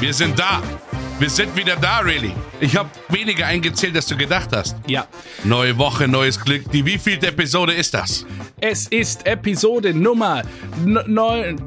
[0.00, 0.62] Wir sind da.
[1.18, 2.32] Wir sind wieder da, really.
[2.60, 4.76] Ich habe weniger eingezählt, als du gedacht hast.
[4.86, 5.08] Ja.
[5.42, 6.70] Neue Woche, neues Glück.
[6.70, 8.24] Die wievielte Episode ist das?
[8.60, 10.42] Es ist Episode Nummer
[10.84, 11.60] 9,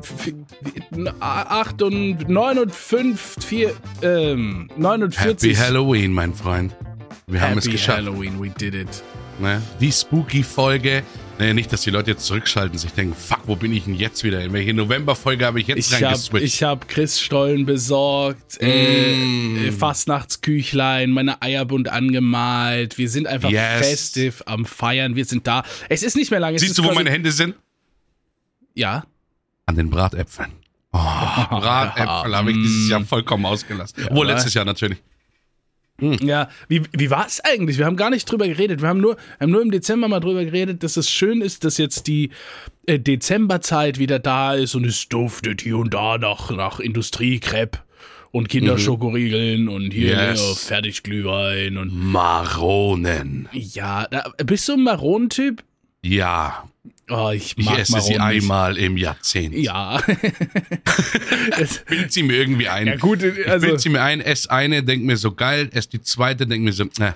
[1.20, 3.68] 8 und 59,
[4.02, 5.20] ähm, 49.
[5.52, 6.74] Happy Halloween, mein Freund.
[7.28, 7.98] Wir haben es Happy geschafft.
[7.98, 9.04] Halloween, we did it.
[9.40, 9.62] Ne?
[9.82, 11.04] Die Spooky-Folge.
[11.42, 14.23] Nee, nicht, dass die Leute jetzt zurückschalten, sich denken, fuck, wo bin ich denn jetzt
[14.23, 14.41] wieder?
[14.44, 16.45] In welche November-Folge habe ich jetzt Ich habe reingeswitcht?
[16.45, 19.58] ich hab Chris Stollen besorgt, äh, Mm.
[19.66, 22.99] äh, Fastnachtsküchlein, meine Eier bunt angemalt.
[22.99, 23.80] Wir sind einfach Yes.
[23.88, 25.16] festiv am Feiern.
[25.16, 25.63] Wir sind da.
[25.90, 26.59] Es ist nicht mehr lange.
[26.59, 27.55] Siehst du, wo meine Hände sind?
[28.76, 29.04] Ja.
[29.66, 30.52] An den Bratäpfeln.
[30.94, 30.98] Oh,
[31.49, 34.04] Bratäpfel habe ich dieses Jahr vollkommen ausgelassen.
[34.10, 34.99] Obwohl, aber- letztes Jahr natürlich.
[36.02, 37.78] Ja, wie, wie war es eigentlich?
[37.78, 38.82] Wir haben gar nicht drüber geredet.
[38.82, 41.77] Wir haben nur, haben nur im Dezember mal drüber geredet, dass es schön ist, dass
[41.77, 42.32] jetzt die
[42.88, 47.84] äh, Dezemberzeit wieder da ist und es duftet hier und da nach, nach Industriekrepp
[48.32, 50.40] und Kinderschokorigeln und hier Yes.
[50.50, 53.48] ne, Fertigglühwein und Maronen.
[53.52, 55.63] ja, da, bist du ein Maronentyp?
[56.04, 56.63] Ja,
[57.12, 58.43] Oh, ich ich mag esse sie Maronen nicht.
[58.43, 59.54] einmal im Jahrzehnt.
[59.55, 60.01] Ja.
[61.87, 62.87] Bild sie mir irgendwie ein.
[62.87, 65.89] ja gut, ich also bild sie mir ein, esse eine, denk mir so geil, esse
[65.89, 67.11] die zweite, denk mir so, äh,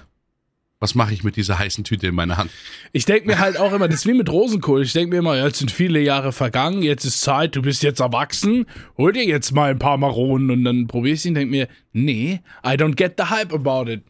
[0.79, 2.51] was mache ich mit dieser heißen Tüte in meiner Hand?
[2.91, 4.83] Ich denke mir halt auch immer, das ist wie mit Rosenkohl.
[4.83, 8.01] Ich denke mir immer, jetzt sind viele Jahre vergangen, jetzt ist Zeit, du bist jetzt
[8.01, 8.65] erwachsen,
[8.97, 11.67] hol dir jetzt mal ein paar Maronen und dann probier ich sie und denke mir,
[11.93, 14.03] nee, I don't get the hype about it.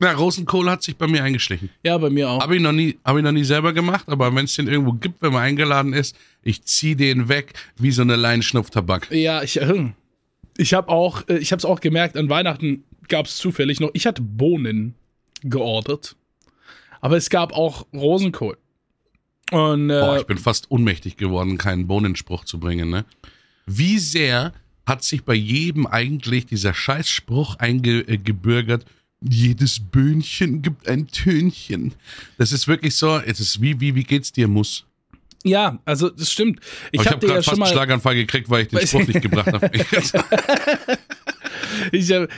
[0.00, 1.70] Na, Rosenkohl hat sich bei mir eingeschlichen.
[1.84, 2.40] Ja, bei mir auch.
[2.42, 4.92] Habe ich noch nie, habe ich noch nie selber gemacht, aber wenn es den irgendwo
[4.92, 9.10] gibt, wenn man eingeladen ist, ich zieh den weg wie so eine Leine Schnupftabak.
[9.12, 9.92] ja, ich, äh,
[10.56, 13.90] ich habe auch, äh, ich habe es auch gemerkt, an Weihnachten gab es zufällig noch,
[13.92, 14.94] ich hatte Bohnen
[15.42, 16.16] geordert,
[17.00, 18.56] aber es gab auch Rosenkohl.
[19.52, 23.04] Und äh, Boah, ich bin fast ohnmächtig geworden, keinen Bohnenspruch zu bringen, ne?
[23.66, 24.52] Wie sehr
[24.86, 28.84] hat sich bei jedem eigentlich dieser Scheißspruch eingebürgert,
[29.28, 31.94] jedes Böhnchen gibt ein Tönchen.
[32.38, 34.84] Das ist wirklich so, es ist wie, wie, wie geht's dir, Muss?
[35.46, 36.60] ja, also das stimmt.
[36.90, 38.86] Ich, Ich, hab habe dir gerade ja fast schon einen Schlaganfall gekriegt, weil ich den
[38.86, 39.70] Spruch nicht gebracht habe.
[41.92, 42.28] Ich hab,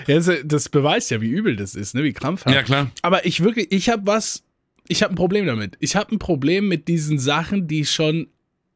[0.44, 2.02] das beweist ja, wie übel das ist, ne?
[2.04, 2.54] wie krampfhaft.
[2.54, 2.90] ja, klar.
[3.02, 4.42] Aber ich wirklich, ich habe was,
[4.88, 5.76] ich habe ein Problem damit.
[5.80, 8.28] Ich habe ein Problem mit diesen Sachen, die schon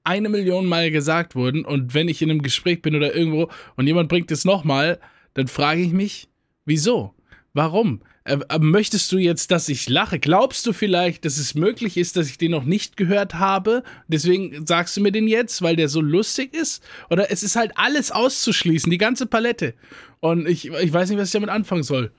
[0.04, 1.64] eine Million Mal gesagt wurden.
[1.64, 4.98] Und wenn ich in einem Gespräch bin oder irgendwo und jemand bringt es nochmal,
[5.34, 6.28] dann frage ich mich,
[6.64, 7.14] wieso?
[7.52, 8.02] Warum?
[8.24, 10.18] Äh, äh, möchtest du jetzt, dass ich lache?
[10.18, 13.82] Glaubst du vielleicht, dass es möglich ist, dass ich den noch nicht gehört habe?
[14.06, 16.82] Deswegen sagst du mir den jetzt, weil der so lustig ist?
[17.10, 19.74] Oder es ist halt alles auszuschließen, die ganze Palette.
[20.20, 22.12] Und ich, ich weiß nicht, was ich damit anfangen soll.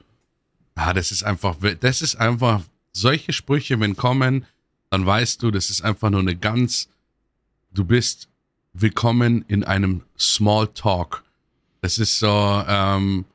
[0.76, 2.62] Ah, das ist einfach, das ist einfach,
[2.94, 4.46] solche Sprüche, wenn kommen,
[4.90, 6.90] dann weißt du, das ist einfach nur eine ganz,
[7.74, 8.28] du bist
[8.74, 11.24] willkommen in einem Smalltalk.
[11.82, 13.26] Das ist so, ähm,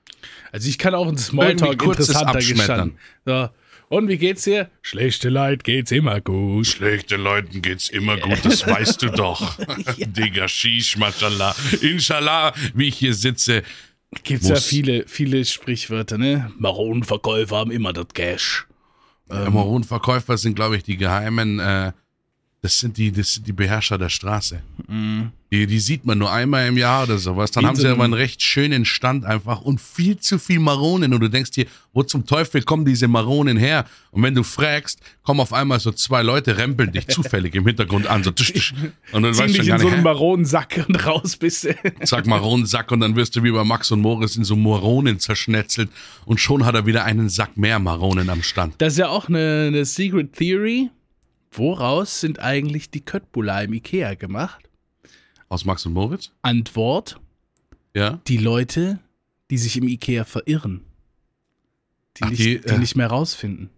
[0.53, 2.99] Also ich kann auch ein Smalltalk interessanter gestalten.
[3.25, 3.49] So.
[3.89, 4.69] Und wie geht's dir?
[4.83, 6.67] Schlechte Leid geht's immer gut.
[6.67, 9.59] schlechten Leuten geht's immer gut, das weißt du doch.
[9.99, 11.55] Digga, Shish, Mashallah.
[11.81, 13.63] Inshallah, wie ich hier sitze.
[14.25, 16.51] Gibt's ja viele, viele Sprichwörter, ne?
[16.59, 18.67] Maronenverkäufer haben immer das Cash.
[19.31, 19.53] Ähm.
[19.53, 21.93] Maronenverkäufer sind, glaube ich, die geheimen, äh,
[22.67, 24.61] das sind die, das sind die Beherrscher der Straße.
[25.53, 27.53] Die, die sieht man nur einmal im Jahr oder sowas.
[27.53, 30.59] Dann Wie haben so sie aber einen recht schönen Stand einfach und viel zu viel
[30.59, 31.15] Maronen.
[31.15, 33.85] Und du denkst dir, wo zum Teufel kommen diese Maronen her?
[34.11, 38.09] Und wenn du fragst, kommen auf einmal so zwei Leute, rempeln dich zufällig im Hintergrund
[38.09, 38.25] an.
[38.25, 38.75] So tsch, tsch.
[39.13, 40.03] Und dann Zieh weißt du dich in so einen?
[40.03, 41.75] Maronensack und raus bist du.
[42.03, 45.89] Sag Maronensack und dann wirst du wie bei Max und Moritz in so Maronen zerschnetzelt
[46.25, 48.75] und schon hat er wieder einen Sack mehr Maronen am Stand.
[48.79, 50.91] Das ist ja auch eine, eine Secret Theory.
[51.57, 54.69] Woraus sind eigentlich die Köttbullar im Ikea gemacht?
[55.49, 56.31] Aus Max und Moritz?
[56.43, 57.19] Antwort:
[57.95, 58.21] Ja.
[58.27, 58.99] Die Leute,
[59.51, 60.83] die sich im Ikea verirren.
[62.19, 63.71] Die, Ach, nicht, die, die äh, nicht mehr rausfinden.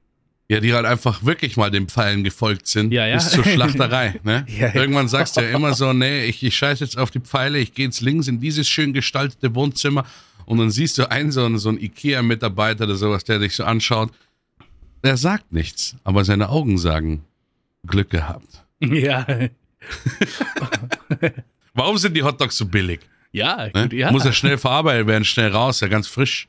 [0.50, 2.90] Ja, die halt einfach wirklich mal den Pfeilen gefolgt sind.
[2.90, 3.16] Ja, ja.
[3.16, 4.18] Bis zur Schlachterei.
[4.24, 4.46] Ne?
[4.48, 4.74] Ja.
[4.74, 7.74] Irgendwann sagst du ja immer so, nee, ich, ich scheiß jetzt auf die Pfeile, ich
[7.74, 10.06] gehe jetzt links in dieses schön gestaltete Wohnzimmer
[10.46, 13.64] und dann siehst du einen so, einen- so einen Ikea-Mitarbeiter oder sowas, der dich so
[13.64, 14.10] anschaut.
[15.04, 17.24] Der sagt nichts, aber seine Augen sagen,
[17.86, 18.64] Glück gehabt.
[18.80, 19.26] Ja.
[21.74, 23.00] Warum sind die Hotdogs so billig?
[23.32, 23.82] Ja, Ne?
[23.82, 24.10] gut, ja.
[24.12, 26.48] Muss ja schnell verarbeitet werden, schnell raus, ja ganz frisch.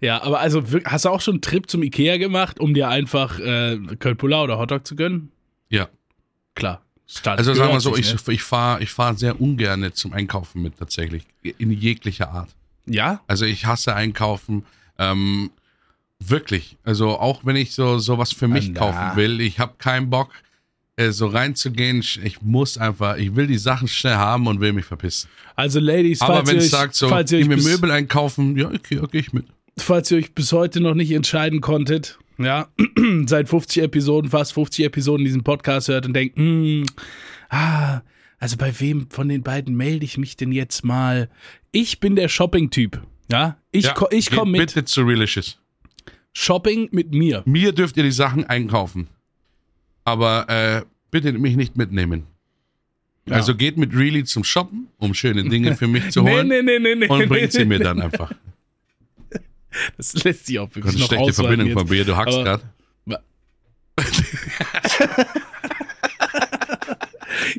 [0.00, 3.38] Ja, aber also hast du auch schon einen Trip zum Ikea gemacht, um dir einfach
[3.40, 5.32] äh, Kölpula oder Hotdog zu gönnen?
[5.68, 5.88] Ja.
[6.54, 6.82] Klar.
[7.06, 8.20] Start Also sagen wir so, ich, ne?
[8.34, 11.24] ich fahre ich fahr sehr ungern zum Einkaufen mit tatsächlich.
[11.42, 12.50] In jeglicher Art.
[12.86, 13.20] Ja?
[13.26, 14.64] Also ich hasse Einkaufen.
[14.98, 15.50] Ähm,
[16.20, 16.76] wirklich.
[16.84, 18.80] Also auch wenn ich so sowas für mich Na.
[18.80, 20.30] kaufen will, ich habe keinen Bock.
[20.98, 22.00] Äh, so reinzugehen.
[22.00, 25.30] Ich, ich muss einfach, ich will die Sachen schnell haben und will mich verpissen.
[25.54, 27.90] Also Ladies, Aber falls wenn ihr euch, sagt, so, falls ihr ich euch mir Möbel
[27.90, 29.46] einkaufen, ja, okay, okay, ich mit.
[29.78, 32.68] falls ihr euch bis heute noch nicht entscheiden konntet, ja,
[33.26, 36.84] seit 50 Episoden, fast 50 Episoden diesen Podcast hört und denkt, hm,
[37.48, 38.00] ah,
[38.40, 41.28] also bei wem von den beiden melde ich mich denn jetzt mal?
[41.70, 43.56] Ich bin der Shopping-Typ, ja.
[43.70, 45.58] Ich, Ja, ko ich komme mit Bitte zu Relicious.
[46.32, 47.42] Shopping mit mir.
[47.46, 49.08] Mir dürft ihr die Sachen einkaufen.
[50.12, 52.24] Aber äh, bitte mich nicht mitnehmen.
[53.26, 53.34] Ja.
[53.36, 56.48] Also geht mit Really zum Shoppen, um schöne Dinge für mich zu holen.
[56.48, 57.06] nee, nee, nee, nee.
[57.08, 58.32] Und bringt sie mir dann einfach.
[59.98, 61.78] Das lässt sich auch Das wirklich ist eine noch schlechte Verbindung jetzt.
[61.78, 62.62] von mir, du hackst gerade.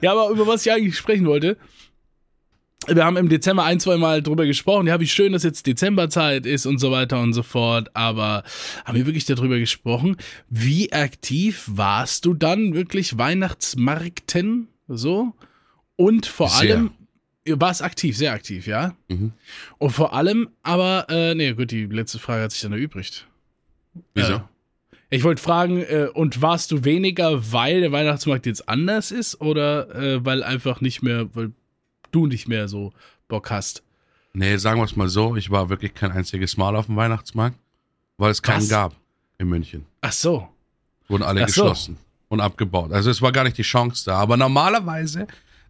[0.02, 1.57] Ja, aber über was ich eigentlich sprechen wollte,
[2.88, 6.46] wir haben im Dezember ein, zwei Mal drüber gesprochen, ja, wie schön, dass jetzt Dezemberzeit
[6.46, 8.44] ist und so weiter und so fort, aber
[8.86, 10.18] haben wir wirklich darüber gesprochen,
[10.50, 15.34] wie aktiv warst du dann wirklich Weihnachtsmarkten so?
[15.96, 16.76] Und vor Sehr.
[16.76, 16.92] allem,
[17.46, 18.96] du warst aktiv, sehr aktiv, ja?
[19.10, 19.34] Mhm.
[19.78, 23.28] Und vor allem, aber, äh, nee, gut, die letzte Frage hat sich dann erübrigt.
[24.14, 24.36] Wieso?
[24.36, 24.42] Äh,
[25.12, 29.94] ich wollte fragen, äh, und warst du weniger, weil der Weihnachtsmarkt jetzt anders ist oder
[29.96, 31.52] äh, weil einfach nicht mehr, weil
[32.11, 32.94] du nicht mehr so
[33.27, 33.83] Bock hast?
[34.33, 37.57] Nee, sagen wir es mal so, ich war wirklich kein einziges Mal auf dem Weihnachtsmarkt,
[38.17, 38.69] weil es keinen Was?
[38.69, 38.95] gab
[39.38, 39.85] in München.
[40.01, 40.47] Ach so.
[41.07, 41.63] Wurden alle Ach so.
[41.63, 41.97] geschlossen
[42.27, 42.91] und abgebaut.
[42.91, 44.17] Also es war gar nicht die Chance da.
[44.17, 45.25] Aber normalerweise,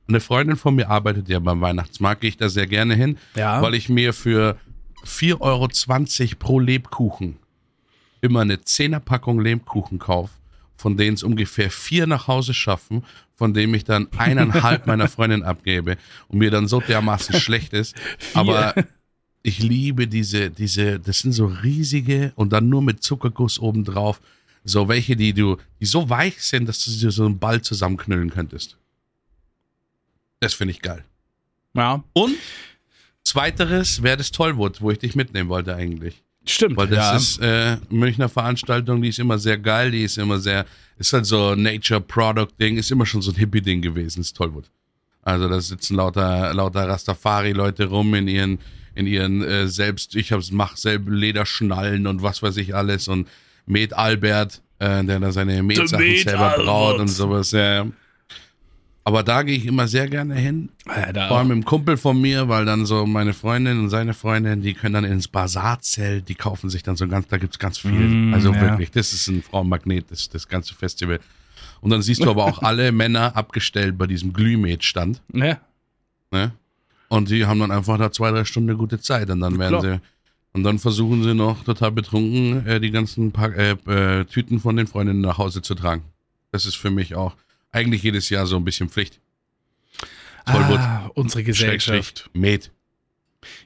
[0.08, 3.62] eine Freundin von mir arbeitet ja beim Weihnachtsmarkt, gehe ich da sehr gerne hin, Ja.
[3.62, 4.58] weil ich mir für
[5.06, 7.38] 4,20 Euro pro Lebkuchen
[8.22, 10.34] immer eine Zehnerpackung Lebkuchen kaufe,
[10.80, 13.04] von denen es ungefähr vier nach Hause schaffen,
[13.36, 15.98] von dem ich dann eineinhalb meiner Freundin abgebe
[16.30, 17.96] und mir dann so dermaßen schlecht ist.
[18.34, 18.74] Aber
[19.44, 24.22] ich liebe diese, diese, das sind so riesige und dann nur mit Zuckerguss obendrauf.
[24.64, 28.30] So welche, die du, die so weich sind, dass du dir so einen Ball zusammenknüllen
[28.30, 28.78] könntest.
[30.40, 31.04] Das finde ich geil.
[31.74, 32.36] Ja, Und
[33.24, 36.24] zweiteres wäre das Tollwood, wo ich dich mitnehmen wollte eigentlich.
[36.46, 36.78] Stimmt.
[36.78, 37.16] Weil das ja.
[37.16, 40.66] ist äh, Münchner Veranstaltung, die ist immer sehr geil, die ist immer sehr,
[40.98, 44.36] ist halt so Nature Product Ding, ist immer schon so ein Hippie Ding gewesen, ist
[44.36, 44.70] Tollwood.
[45.22, 48.60] Also da sitzen lauter lauter Rastafari Leute rum in ihren
[48.96, 53.28] in ihren äh, selbst ich hab's mach selber Lederschnallen und was weiß ich alles und
[53.66, 57.52] Med Albert, äh, der da seine Med selber braut und sowas.
[57.52, 57.86] Ja.
[59.10, 62.22] Aber da gehe ich immer sehr gerne hin, ja, vor allem mit einem Kumpel von
[62.22, 66.36] mir, weil dann so meine Freundin und seine Freundin, die können dann ins Bazarzelt, die
[66.36, 67.90] kaufen sich dann so ganz, da gibt's ganz viel.
[67.90, 68.62] Mm, also ja.
[68.62, 71.20] wirklich, das ist ein Frauenmagnet, das, das ganze Festival.
[71.82, 75.24] Und dann siehst du aber auch alle Männer abgestellt bei diesem Glühmet-Stand.
[75.34, 75.58] Ja.
[76.30, 76.52] Ne?
[77.08, 79.32] Und die haben dann einfach da zwei, drei Stunden gute Zeit.
[79.32, 79.96] Und dann werden Klar.
[79.96, 80.02] sie,
[80.54, 84.76] und dann versuchen sie noch total betrunken, äh, die ganzen Pack, äh, äh, Tüten von
[84.76, 86.04] den Freundinnen nach Hause zu tragen.
[86.52, 87.36] Das ist für mich auch
[87.72, 89.20] eigentlich jedes Jahr so ein bisschen Pflicht.
[90.46, 90.80] Tollwood.
[90.80, 92.30] Ah, unsere Gesellschaft.
[92.34, 92.72] Met.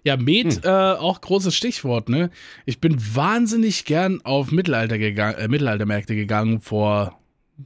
[0.03, 0.61] Ja, Med, Hm.
[0.63, 2.29] äh, auch großes Stichwort, ne?
[2.65, 7.19] Ich bin wahnsinnig gern auf Mittelalter gegangen, äh, Mittelaltermärkte gegangen vor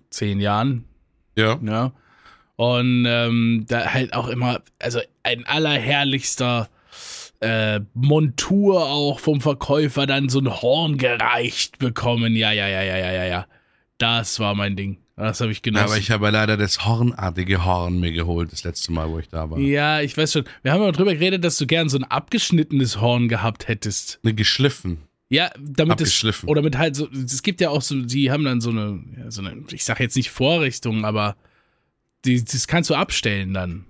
[0.09, 0.85] zehn Jahren,
[1.35, 1.59] Ja.
[1.63, 1.91] ja.
[2.55, 6.69] Und ähm, da halt auch immer, also ein allerherrlichster
[7.39, 12.35] äh, Montur auch vom Verkäufer dann so ein Horn gereicht bekommen.
[12.35, 13.47] Ja, ja, ja, ja, ja, ja, ja.
[13.99, 14.97] Das war mein Ding.
[15.17, 15.85] Das habe ich genossen.
[15.85, 19.49] aber ich habe leider das hornartige Horn mir geholt, das letzte Mal, wo ich da
[19.49, 19.57] war.
[19.57, 20.45] ja, ich weiß schon.
[20.61, 24.19] Wir haben ja drüber geredet, dass du gern so ein abgeschnittenes Horn gehabt hättest.
[24.21, 24.99] Ne, geschliffen.
[25.29, 28.61] Ja, damit es oder mit halt so, es gibt ja auch so, die haben dann
[28.61, 31.35] so eine, ja, so eine, ich sag jetzt nicht Vorrichtung, aber
[32.23, 33.85] die, das kannst du abstellen dann.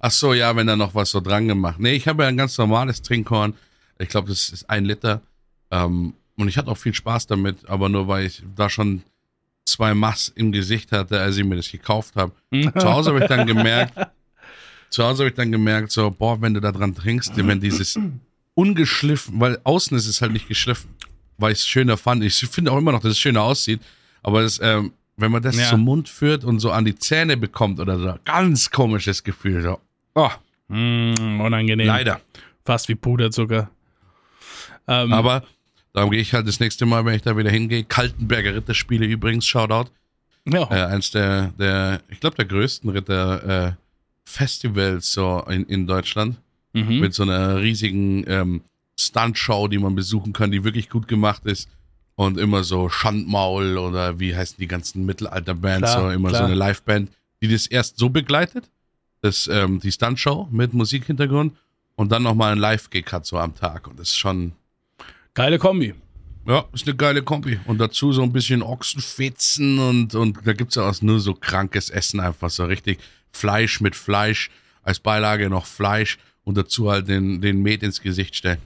[0.00, 1.78] Ach so, ja, wenn da noch was so dran gemacht.
[1.78, 3.54] Nee, ich habe ja ein ganz normales Trinkhorn.
[3.98, 5.20] Ich glaube, das ist ein Liter.
[5.70, 9.02] Ähm, und ich hatte auch viel Spaß damit, aber nur weil ich da schon
[9.64, 12.32] zwei Mass im Gesicht hatte, als ich mir das gekauft habe.
[12.52, 13.94] Zu Hause habe ich dann gemerkt,
[14.90, 17.98] zu Hause habe ich dann gemerkt, so, boah, wenn du da dran trinkst, wenn dieses
[18.54, 20.90] ungeschliffen, weil außen ist es halt nicht geschliffen,
[21.38, 22.22] weil ich es schöner fand.
[22.24, 23.80] Ich finde auch immer noch, dass es schöner aussieht,
[24.22, 25.68] aber es, ähm, wenn man das Ja.
[25.70, 29.62] zum Mund führt und so an die Zähne bekommt oder so, ganz komisches Gefühl.
[29.62, 29.80] So.
[30.14, 30.30] Oh,
[30.68, 31.86] Mm, unangenehm.
[31.86, 32.20] leider.
[32.64, 33.68] Fast wie Puderzucker.
[34.88, 35.44] Ähm, Aber
[35.92, 37.84] darum gehe ich halt das nächste Mal, wenn ich da wieder hingehe.
[37.84, 39.90] Kaltenberger Ritterspiele übrigens, Shoutout.
[40.46, 40.70] ja.
[40.70, 43.76] Äh, eins der, der ich glaube, der größten Ritter
[44.24, 46.36] äh, so in, in Deutschland.
[46.72, 47.00] mhm.
[47.00, 48.62] Mit so einer riesigen ähm,
[48.98, 51.68] Stuntshow, die man besuchen kann, die wirklich gut gemacht ist.
[52.14, 56.42] Und immer so Schandmaul oder wie heißen die ganzen Mittelalterbands, so immer klar.
[56.42, 58.70] so eine Liveband, die das erst so begleitet,
[59.22, 61.56] das, ähm, die Stuntshow mit Musikhintergrund
[61.96, 63.88] und dann nochmal ein Live-Gig hat so am Tag.
[63.88, 64.52] Und das ist schon,
[65.34, 65.94] Geile Kombi.
[66.46, 67.58] Ja, ist eine geile Kombi.
[67.66, 71.88] Und dazu so ein bisschen Ochsenfetzen und, und da gibt's ja auch nur so krankes
[71.88, 72.98] Essen, einfach so richtig
[73.30, 74.50] Fleisch mit Fleisch,
[74.82, 78.58] als Beilage noch Fleisch und dazu halt den, den Met ins Gesicht stellen.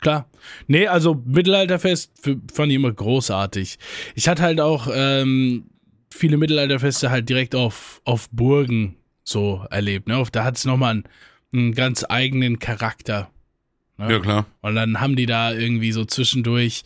[0.00, 0.28] Klar.
[0.66, 2.12] Nee, also Mittelalterfest
[2.52, 3.78] fand ich immer großartig.
[4.14, 5.66] Ich hatte halt auch ähm,
[6.10, 10.08] viele Mittelalterfeste halt direkt auf, auf Burgen so erlebt.
[10.08, 10.22] Ne?
[10.32, 11.04] Da hat es nochmal einen,
[11.52, 13.30] einen ganz eigenen Charakter.
[13.98, 14.12] Ne?
[14.12, 14.46] Ja, klar.
[14.60, 16.84] Und dann haben die da irgendwie so zwischendurch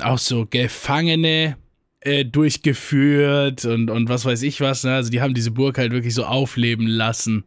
[0.00, 1.56] auch so Gefangene
[2.00, 4.84] äh, durchgeführt und, und was weiß ich was.
[4.84, 4.94] Ne?
[4.94, 7.44] Also die haben diese Burg halt wirklich so aufleben lassen.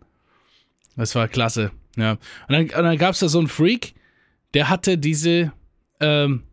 [0.95, 1.71] Das war klasse.
[1.97, 2.11] Ja.
[2.13, 2.19] Und
[2.49, 3.93] dann, und dann gab es da so einen Freak,
[4.53, 5.51] der hatte diese
[5.99, 6.43] ähm,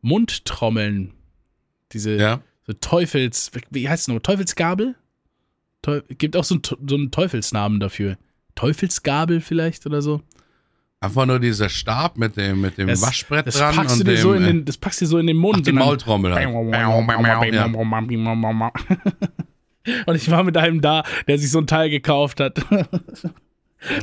[0.00, 1.12] Mundtrommeln.
[1.92, 2.40] Diese Ja.
[2.66, 3.50] so Teufels.
[3.70, 4.20] Wie heißt es noch?
[4.20, 4.94] Teufelsgabel?
[5.82, 8.16] Teu gibt auch so einen, so einen Teufelsnamen dafür.
[8.54, 10.22] Teufelsgabel vielleicht oder so?
[11.02, 14.16] Einfach nur dieser Stab mit dem, mit dem Das- Waschbrett Das dran packst, und dem,
[14.16, 15.56] so in äh, den, das packst du dir so in den Mund.
[15.58, 16.46] ach, die und dann- Maultrommel halt.
[20.06, 22.64] Und ich war mit einem da, der sich so ein Teil gekauft hat.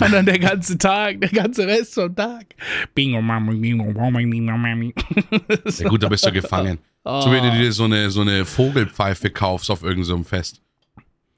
[0.02, 2.48] Und dann der ganze Tag, der ganze Rest vom Tag.
[2.94, 4.94] Bingo, Mami, bingo, Mami.
[5.78, 6.80] Ja gut, da bist du gefangen.
[7.06, 10.62] So wie du dir so eine, so eine Vogelpfeife kaufst auf irgendeinem so Fest.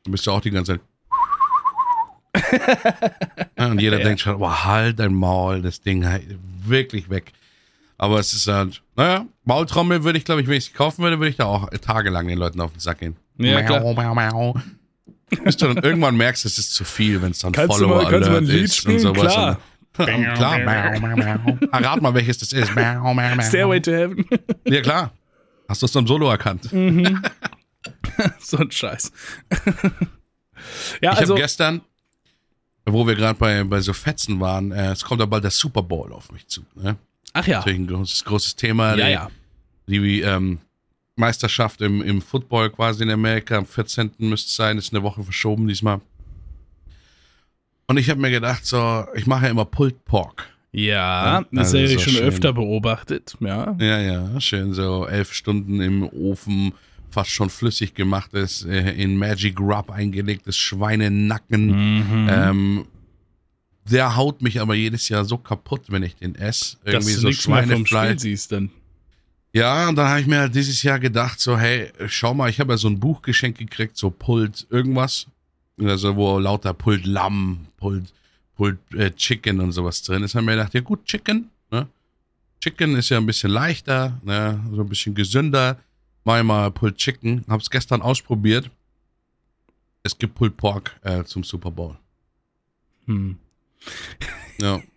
[0.03, 0.81] Da bist du auch die ganze Zeit.
[3.57, 6.23] Ja, und jeder denkt schon, wow, halt dein Maul, das Ding halt
[6.65, 7.31] wirklich weg.
[7.97, 11.19] Aber es ist halt, naja, Maultrommel würde ich, glaube ich, wenn ich sie kaufen würde,
[11.19, 13.15] würde ich da auch tagelang den Leuten auf den Sack gehen.
[13.37, 13.61] Ja.
[13.61, 14.55] Miau, miau, miau.
[15.43, 18.09] Bis du dann irgendwann merkst, es ist zu viel, wenn es dann Kannst Follower mal-
[18.11, 18.95] kannst du mal ein Alert Lied ist spielen?
[18.95, 19.33] und sowas.
[19.33, 19.57] Klar.
[19.97, 20.57] Und, klar.
[20.99, 21.57] Miau, miau.
[21.71, 22.73] Ah, Rat mal, welches das ist.
[22.75, 23.41] Miau, miau, miau.
[23.41, 24.25] Stairway to Heaven.
[24.65, 25.11] Ja, klar.
[25.69, 26.63] Hast du es am Solo erkannt?
[28.39, 29.11] so ein Scheiß.
[31.01, 31.33] ja, Ich also.
[31.33, 31.81] habe gestern,
[32.85, 35.83] wo wir gerade bei, bei so Fetzen waren, äh, es kommt ja bald der Super
[35.83, 36.61] Bowl auf mich zu.
[36.75, 36.97] Ne?
[37.33, 37.59] Ach ja.
[37.59, 38.95] Natürlich ein großes, großes Thema.
[38.95, 39.29] Ja, die, ja.
[39.87, 40.59] Die ähm,
[41.15, 44.11] Meisterschaft im, im Football quasi in Amerika am 14.
[44.19, 46.01] müsste es sein, ist eine Woche verschoben diesmal.
[47.87, 50.47] Und ich habe mir gedacht, so, ich mache ja immer Pulled Pork.
[50.71, 52.23] Ja, Ja, das also habe ich schon schön.
[52.23, 53.35] öfter beobachtet.
[53.41, 53.75] Ja.
[53.79, 56.73] Ja, ja, schön so elf Stunden im Ofen,
[57.11, 61.65] fast schon flüssig gemachtes, äh, in Magic Rub eingelegtes Schweinenacken.
[61.67, 62.29] Mhm.
[62.29, 62.85] Ähm,
[63.89, 66.77] der haut mich aber jedes Jahr so kaputt, wenn ich den esse.
[66.83, 68.21] Dass Irgendwie du so Spiel Schweinefleisch.
[68.21, 68.71] siehst dann.
[69.53, 72.59] Ja, und dann habe ich mir halt dieses Jahr gedacht, so, hey, schau mal, ich
[72.59, 75.27] habe ja so ein Buch geschenkt gekriegt, so Pult irgendwas.
[75.79, 78.13] Also, wo lauter Pult Lamm, Pult,
[78.55, 80.35] Pult äh, Chicken und sowas drin ist.
[80.35, 81.87] Haben wir gedacht, ja gut, Chicken, ne?
[82.61, 84.63] Chicken ist ja ein bisschen leichter, ne?
[84.73, 85.79] So ein bisschen gesünder.
[86.23, 87.45] Mal Pulled Chicken.
[87.47, 88.69] Hab's gestern ausprobiert.
[90.03, 91.97] Es gibt Pulled Pork äh, zum Super Bowl.
[93.05, 93.37] Hm.
[94.59, 94.81] Ja.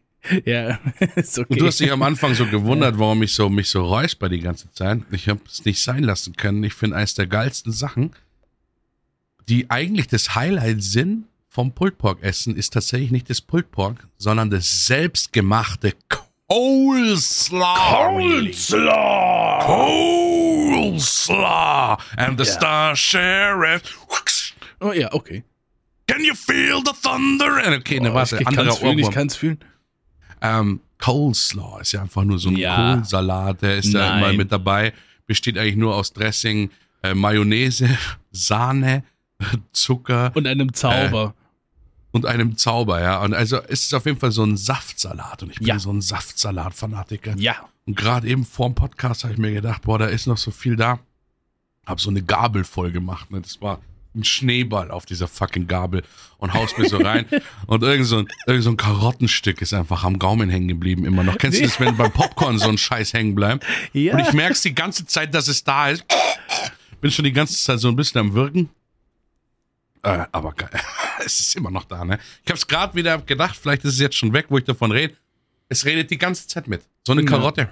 [0.47, 0.79] Ja,
[1.17, 1.53] ist okay.
[1.53, 4.41] Und du hast dich am Anfang so gewundert, warum ich so mich so räusper die
[4.41, 5.03] ganze Zeit.
[5.11, 6.65] Ich habe es nicht sein lassen können.
[6.65, 8.13] Ich finde eines der geilsten Sachen,
[9.49, 14.09] die eigentlich das Highlight sind vom Pulled Pork Essen, ist tatsächlich nicht das Pulled Pork,
[14.17, 15.93] sondern das selbstgemachte
[16.51, 17.77] Coleslaw.
[17.91, 19.61] Coleslaw!
[19.67, 23.83] Coleslaw and the Star Sheriff.
[24.81, 25.43] Oh ja, okay.
[26.07, 27.59] Can you feel the thunder?
[27.65, 29.15] Äh, Okay, ne, Oh, warte, ich anderer fühlen, ich Ohrwurm.
[29.15, 29.59] kann's fühlen.
[30.43, 32.97] Ähm, Coleslaw ist ja einfach nur so ein Ja.
[32.97, 34.19] Kohlsalat, der ist Nein.
[34.19, 34.93] immer mit dabei.
[35.27, 36.71] Besteht eigentlich nur aus Dressing,
[37.03, 37.89] äh, Mayonnaise,
[38.33, 39.05] Sahne,
[39.73, 41.35] Zucker Und einem Zauber.
[42.15, 43.21] Und einem Zauber, ja.
[43.23, 45.79] Und also es ist auf jeden Fall so ein Saftsalat und ich bin Ja.
[45.81, 47.35] so ein Saftsalat-Fanatiker.
[47.37, 47.57] ja.
[47.87, 50.75] Und gerade eben vorm Podcast habe ich mir gedacht, boah, da ist noch so viel
[50.75, 51.01] da.
[51.85, 53.43] Hab so eine Gabel voll gemacht, ne?
[53.43, 53.79] Das war
[54.15, 56.03] ein Schneeball auf dieser fucking Gabel
[56.39, 57.27] und haust mir so rein.
[57.67, 61.25] und irgend so, ein, irgend so ein Karottenstück ist einfach am Gaumen hängen geblieben immer
[61.25, 61.37] noch.
[61.37, 63.67] Kennst du das, wenn beim Popcorn so ein Scheiß hängen bleibt?
[63.93, 64.15] Ja.
[64.15, 66.07] Und ich merk's die ganze Zeit, dass es da ist.
[67.03, 68.71] Bin schon die ganze Zeit so ein bisschen am Wirken.
[70.05, 70.71] Äh, aber geil.
[71.25, 72.19] es ist immer noch da, ne?
[72.45, 75.15] Ich hab's gerade wieder gedacht, vielleicht ist es jetzt schon weg, wo ich davon rede.
[75.69, 76.83] Es redet die ganze Zeit mit.
[77.07, 77.69] So eine Karotte.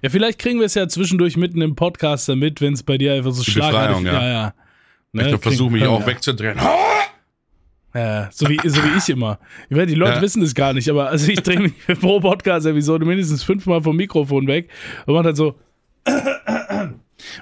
[0.00, 3.14] Ja, vielleicht kriegen wir es ja zwischendurch mitten im Podcast damit, wenn es bei dir
[3.14, 4.12] einfach so Die schlagartig ja.
[4.12, 4.54] ja, ja.
[5.12, 6.06] Ne, Ich versuche mich auch ja.
[6.06, 6.58] wegzudrehen.
[7.94, 9.40] Ja, so wie, so wie ich immer.
[9.68, 10.22] Ich meine, die Leute Ja.
[10.22, 14.46] wissen es gar nicht, aber also ich drehe mich pro Podcast-Episode mindestens fünfmal vom Mikrofon
[14.46, 14.70] weg
[15.06, 15.58] und mache dann so.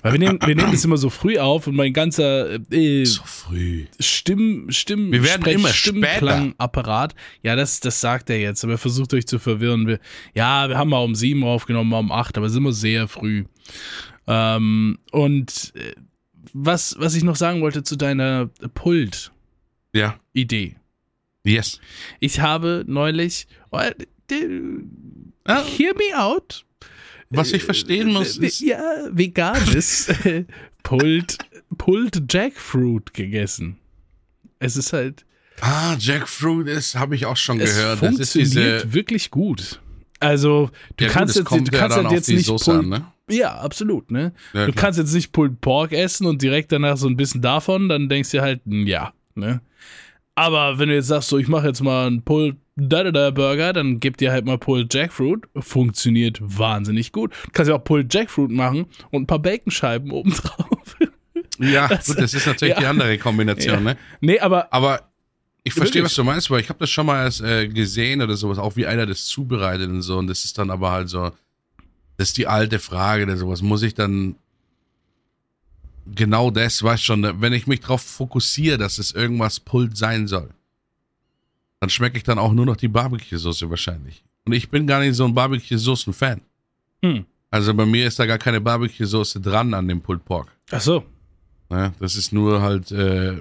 [0.03, 3.23] Weil wir nehmen, wir nehmen das immer so früh auf und mein ganzer äh, So
[3.25, 3.87] früh.
[4.01, 7.15] Stimm, Stimm, Wir werden immer Stimmklangapparat.
[7.43, 9.87] Ja, das, das sagt er jetzt, aber er versucht euch zu verwirren.
[9.87, 9.99] Wir,
[10.35, 13.09] ja, wir haben mal um sieben aufgenommen, mal um acht, aber es ist immer sehr
[13.09, 13.45] früh.
[14.27, 15.93] Ähm, und äh,
[16.53, 19.31] was, was ich noch sagen wollte zu deiner Pult-Idee.
[19.95, 20.21] Ja.
[21.45, 21.81] Yes.
[22.21, 23.47] Ich habe neulich.
[23.71, 23.79] Oh,
[24.31, 24.41] d-
[25.49, 25.63] Ah.
[25.65, 26.66] Hear me out.
[27.31, 28.61] Was ich verstehen muss, ist.
[28.61, 28.81] Ja,
[29.11, 30.09] veganes
[30.83, 31.39] Pulled,
[31.77, 33.77] Pulled Jackfruit gegessen.
[34.59, 35.25] Es ist halt.
[35.61, 38.03] Ah, Jackfruit ist, habe ich auch schon Es gehört.
[38.03, 38.95] Das ist funktioniert diese.
[38.95, 39.81] wirklich gut.
[40.21, 42.47] Also, du Ja, gut, kannst es jetzt, du ja kannst dann halt jetzt die nicht
[42.47, 43.07] Soße an, ne?
[43.29, 44.33] Ja, absolut, ne?
[44.55, 47.89] Ja, du kannst jetzt nicht Pulled Pork essen und direkt danach so ein bisschen davon,
[47.89, 49.61] dann denkst du halt, ja, ne?
[50.35, 54.01] Aber wenn du jetzt sagst, so, ich mache jetzt mal einen Pulled Da-da-da Burger, dann
[54.01, 55.49] gib dir halt mal Pulled Jackfruit.
[55.57, 57.33] Funktioniert wahnsinnig gut.
[57.47, 60.97] Du kannst ja auch Pulled Jackfruit machen und ein paar Baconscheiben oben drauf.
[61.59, 62.81] Ja, gut, das ist natürlich ja.
[62.81, 63.97] die andere Kombination, ne?
[64.21, 65.11] nee, aber Aber
[65.65, 68.37] ich verstehe, was du meinst, weil ich habe das schon mal erst, äh, gesehen oder
[68.37, 70.19] sowas, auch wie einer das zubereitet und so.
[70.19, 71.33] Und das ist dann aber halt so,
[72.19, 73.63] das ist die alte Frage oder sowas.
[73.63, 74.37] Muss ich dann
[76.15, 80.51] genau das, weißt schon, wenn ich mich darauf fokussiere, dass es irgendwas Pult sein soll,
[81.81, 84.23] dann schmecke ich dann auch nur noch die Barbecue-Soße wahrscheinlich.
[84.45, 86.41] Und ich bin gar nicht so ein Barbecue-Soßen-Fan.
[87.05, 87.27] Hm.
[87.51, 90.49] Also bei mir ist da gar keine Barbecue-Soße dran an dem Pulled Pork.
[90.71, 91.05] ach so.
[91.69, 91.93] Ne?
[91.99, 93.35] Das ist nur halt äh,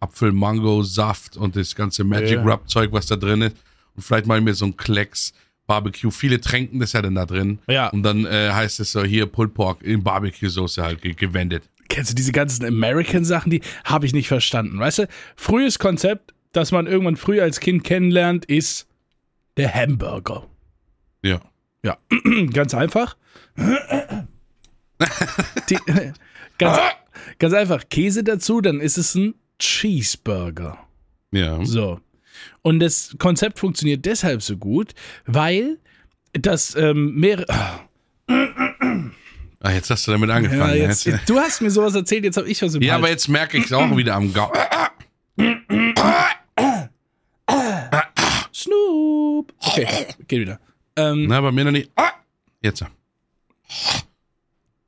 [0.00, 2.42] Apfel, Mango, Saft und das ganze Magic Ja.
[2.42, 3.56] Rub Zeug, was da drin ist.
[3.94, 5.32] Und vielleicht mal mir so ein Klecks
[5.66, 6.10] Barbecue.
[6.10, 7.58] Viele tränken das ja dann da drin.
[7.68, 7.88] Ja.
[7.90, 11.64] Und dann äh, heißt es so hier Pulled Pork in Barbecue-Soße halt ge gewendet.
[11.88, 14.78] Kennst du diese ganzen American-Sachen, die habe ich nicht verstanden.
[14.78, 18.86] Weißt du, frühes Konzept, das man irgendwann früh als Kind kennenlernt, ist
[19.56, 20.46] der Hamburger.
[21.22, 21.40] Ja.
[21.84, 21.98] Ja,
[22.52, 23.16] ganz einfach.
[23.56, 25.76] Die,
[26.58, 26.78] ganz,
[27.38, 27.88] ganz einfach.
[27.88, 30.78] Käse dazu, dann ist es ein Cheeseburger.
[31.32, 31.64] Ja.
[31.64, 32.00] So.
[32.62, 34.92] Und das Konzept funktioniert deshalb so gut,
[35.26, 35.78] weil
[36.32, 37.46] das ähm, mehrere.
[39.64, 40.76] Ah, jetzt hast du damit Ja, angefangen.
[40.76, 42.98] jetzt, jetzt, du hast mir sowas erzählt, jetzt habe ich was im ja, Hals.
[43.00, 44.52] aber jetzt merke ich es auch wieder am Gau.
[49.32, 49.54] Snoop.
[49.60, 49.86] Okay,
[50.28, 50.60] geht wieder.
[50.96, 51.90] Ähm, Na, bei mir noch nicht.
[51.96, 52.10] Ah,
[52.62, 52.84] jetzt.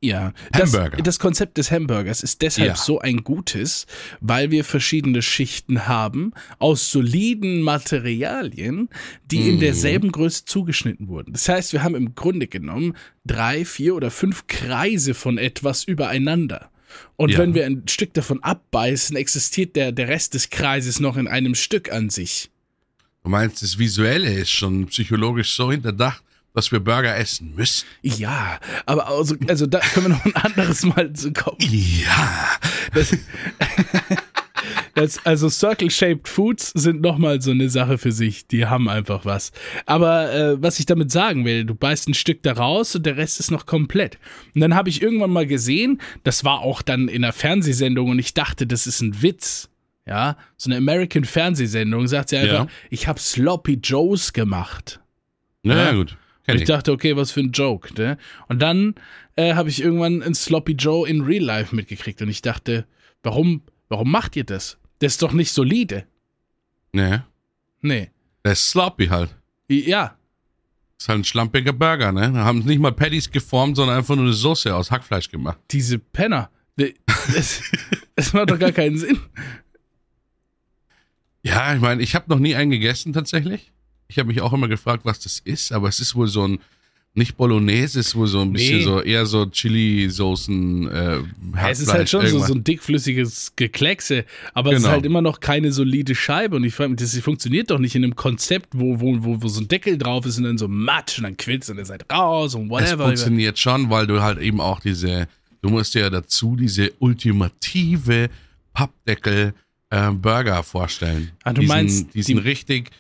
[0.03, 0.99] Ja, das, Hamburger.
[1.03, 2.77] das Konzept des Hamburgers ist deshalb Ja.
[2.77, 3.87] so ein gutes,
[4.21, 8.91] weil wir verschiedene Schichten haben aus soliden Materialien,
[9.25, 9.49] die Mhm.
[9.49, 11.33] in derselben Größe zugeschnitten wurden.
[11.33, 16.71] Das heißt, wir haben im Grunde genommen drei, vier oder fünf Kreise von etwas übereinander.
[17.17, 17.39] Und Ja.
[17.39, 21.55] wenn wir ein Stück davon abbeißen, existiert der, der Rest des Kreises noch in einem
[21.55, 22.51] Stück an sich.
[23.25, 27.87] Du meinst, das Visuelle ist schon psychologisch so hinterdacht, dass wir Burger essen müssen?
[28.03, 31.57] Ja, aber also, also da können wir noch ein anderes Mal zu kommen.
[31.59, 32.51] Ja.
[32.93, 33.17] Das,
[34.95, 38.47] das, also Circle-Shaped Foods sind nochmal so eine Sache für sich.
[38.47, 39.53] Die haben einfach was.
[39.87, 43.17] Aber äh, was ich damit sagen will, du beißt ein Stück da raus und der
[43.17, 44.19] Rest ist noch komplett.
[44.55, 48.19] Und dann habe ich irgendwann mal gesehen, das war auch dann in einer Fernsehsendung und
[48.19, 49.71] ich dachte, das ist ein Witz.
[50.07, 52.71] Ja, so eine American Fernsehsendung sagt sie einfach, Ja.
[52.91, 55.01] ich habe Sloppy Joes gemacht.
[55.63, 55.85] Na Ja.
[55.87, 56.17] ja, gut.
[56.47, 58.19] Und ich dachte, okay, was für ein Joke, ne?
[58.49, 58.95] Und dann
[59.37, 62.87] äh, habe ich irgendwann einen Sloppy Joe in Real Life mitgekriegt und ich dachte,
[63.23, 64.77] warum, warum macht ihr das?
[64.99, 66.05] Das ist doch nicht solide.
[66.93, 67.21] Nee.
[67.81, 68.11] Nee.
[68.45, 69.35] Der ist sloppy halt.
[69.69, 70.17] Ja,
[70.99, 72.31] ist halt ein schlampiger Burger, ne?
[72.33, 75.59] Da haben nicht mal Patties geformt, sondern einfach nur eine Soße aus Hackfleisch gemacht.
[75.71, 76.51] diese Penner.
[76.77, 77.63] Das,
[78.17, 79.19] das macht doch gar keinen Sinn.
[81.45, 83.71] Ja, ich meine, ich habe noch nie einen gegessen tatsächlich.
[84.09, 86.59] Ich habe mich auch immer gefragt, was das ist, aber es ist wohl so ein
[87.17, 88.83] nicht Bolognese, es ist wohl so ein bisschen Nee.
[88.85, 91.19] so eher so Chili-Soßen, äh,
[91.71, 94.95] es ist halt schon so, so ein dickflüssiges Gekleckse, aber es ist Genau.
[94.95, 98.03] halt immer noch keine solide Scheibe und ich frage mich, das funktioniert doch nicht in
[98.03, 101.19] einem Konzept, wo, wo, wo, wo so ein Deckel drauf ist und dann so Matsch
[101.19, 103.05] und dann quillt es und ihr seid raus und Es whatever.
[103.07, 105.29] funktioniert schon, weil du halt eben auch diese,
[105.63, 108.29] du musst ja dazu diese ultimative
[108.73, 109.55] Pappdeckel
[109.95, 111.33] äh, Burger vorstellen.
[111.45, 112.91] Ah, du diesen, meinst, diesen die- richtig,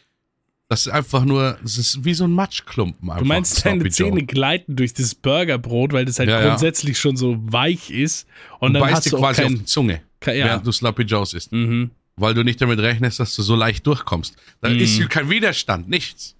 [0.68, 3.22] das ist einfach nur, es ist wie so ein Matschklumpen einfach.
[3.22, 3.90] Du meinst, Sloppy deine Joe.
[3.92, 6.48] Zähne gleiten durch das Burgerbrot, weil das halt Ja, ja.
[6.48, 8.26] grundsätzlich schon so weich ist.
[8.61, 10.46] Und Du dann beißt hast dir du auch quasi auf kein, die Zunge, kein ja.
[10.46, 11.52] während du Sloppy Joes isst.
[11.52, 11.90] Mhm.
[12.16, 14.37] Weil du nicht damit rechnest, dass du so leicht durchkommst.
[14.61, 14.78] Da Mhm.
[14.78, 16.37] ist kein Widerstand, nichts.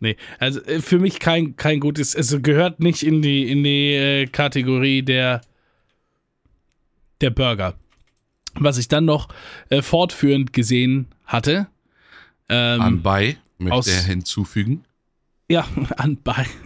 [0.00, 3.92] Nee, also äh, für mich kein, kein gutes, also gehört nicht in die, in die
[3.94, 5.40] äh, Kategorie der,
[7.20, 7.74] der Burger.
[8.56, 9.28] Was ich dann noch
[9.70, 11.66] äh, fortführend gesehen hatte,
[12.48, 14.84] ähm, Anbei möchte aus- er hinzufügen.
[15.48, 16.46] ja, anbei.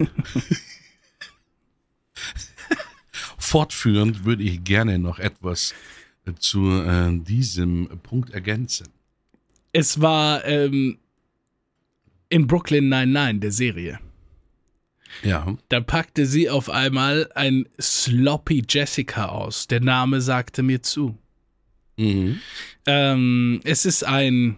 [3.37, 5.73] Fortführend würde ich gerne noch etwas
[6.25, 8.87] äh, zu äh, diesem Punkt ergänzen.
[9.71, 10.99] Es war ähm,
[12.29, 13.99] in Brooklyn 99, der Serie.
[15.23, 15.57] Ja.
[15.69, 19.65] Da packte sie auf einmal ein Sloppy Jessica aus.
[19.67, 21.17] Der Name sagte mir zu.
[21.99, 22.39] Mhm.
[22.85, 24.57] Ähm, es ist ein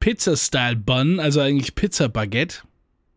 [0.00, 2.62] Pizza-Style-Bun, also eigentlich Pizza-Baguette.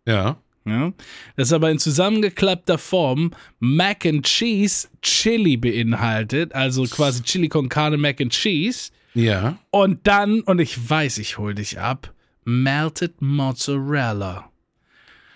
[0.05, 0.37] Ja.
[0.63, 0.93] Ja,
[1.37, 7.97] das aber in zusammengeklappter Form Mac and Cheese Chili beinhaltet, also quasi Chili con Carne
[7.97, 8.91] Mac and Cheese.
[9.15, 9.57] Ja.
[9.71, 12.13] Und dann, und ich weiß, ich hol dich ab,
[12.45, 14.51] Melted Mozzarella.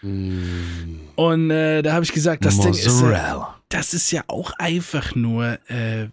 [0.04, 3.62] Und äh, da habe ich gesagt, das Ding ist, ja, Mozzarella.
[3.70, 6.10] das ist ja auch einfach nur äh,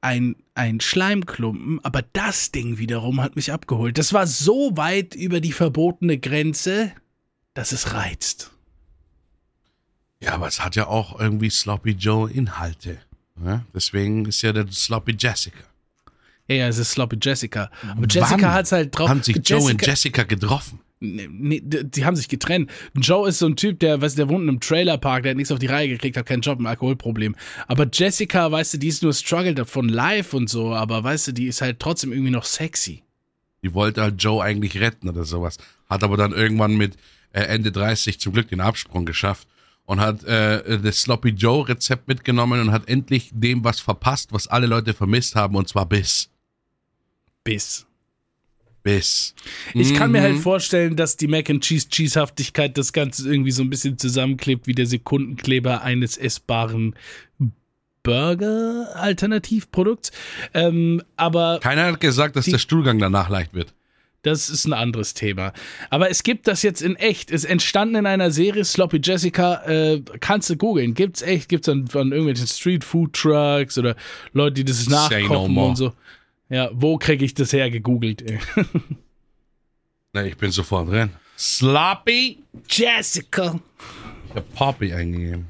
[0.00, 3.96] ein, ein Schleimklumpen, aber das Ding wiederum hat mich abgeholt.
[3.96, 6.92] Das war so weit über die verbotene Grenze,
[7.54, 8.50] dass es reizt.
[10.20, 12.98] Ja, aber es hat ja auch irgendwie Sloppy Joe Inhalte.
[13.44, 13.64] Ja?
[13.72, 15.58] Deswegen ist ja der Sloppy Jessica.
[16.48, 17.70] Ja, ja, es ist Sloppy Jessica.
[17.88, 19.08] Aber Jessica Wann hat's halt drauf.
[19.08, 20.80] Haben sich Joe und Jessica- Jessica getroffen?
[21.00, 22.70] Nee, nee, die haben sich getrennt.
[22.94, 25.36] Joe ist so ein Typ, der, weißt du, der wohnt in einem Trailerpark, der hat
[25.36, 27.36] nichts auf die Reihe gekriegt, hat keinen Job, ein Alkoholproblem.
[27.68, 31.32] Aber Jessica, weißt du, die ist nur struggled von live und so, aber weißt du,
[31.32, 33.04] die ist halt trotzdem irgendwie noch sexy.
[33.62, 35.58] Die wollte halt Joe eigentlich retten oder sowas.
[35.88, 36.96] Hat aber dann irgendwann mit
[37.32, 39.46] äh, Ende 30 zum Glück den Absprung geschafft
[39.84, 44.46] und hat äh, das Sloppy Joe Rezept mitgenommen und hat endlich dem was verpasst, was
[44.46, 46.28] alle Leute vermisst haben, und zwar Biss.
[47.42, 47.87] Biss.
[48.82, 49.34] Biss.
[49.74, 50.24] Ich kann mir Mhm.
[50.24, 54.66] halt vorstellen, dass die Mac and Cheese Cheesehaftigkeit das Ganze irgendwie so ein bisschen zusammenklebt
[54.66, 56.94] wie der Sekundenkleber eines essbaren
[58.02, 60.10] Burger-Alternativprodukts.
[60.54, 63.74] Ähm, aber Keiner hat gesagt, dass Die- der Stuhlgang danach leicht wird.
[64.22, 65.52] Das ist ein anderes Thema.
[65.90, 67.30] Aber es gibt das jetzt in echt.
[67.30, 69.62] Es entstanden in einer Serie Sloppy Jessica.
[69.64, 70.94] Äh, kannst du googeln.
[70.94, 71.48] Gibt's echt.
[71.48, 73.94] Gibt's an, an irgendwelchen Street Food Trucks oder
[74.32, 75.68] Leute, die das no nachkochen more.
[75.70, 75.92] und so.
[76.48, 78.24] Ja, wo kriege ich das her gegoogelt?
[80.12, 81.10] Na, ich bin sofort drin.
[81.38, 82.38] Sloppy?
[82.68, 83.60] Jessica.
[84.28, 85.46] Ich hab Poppy eingegeben.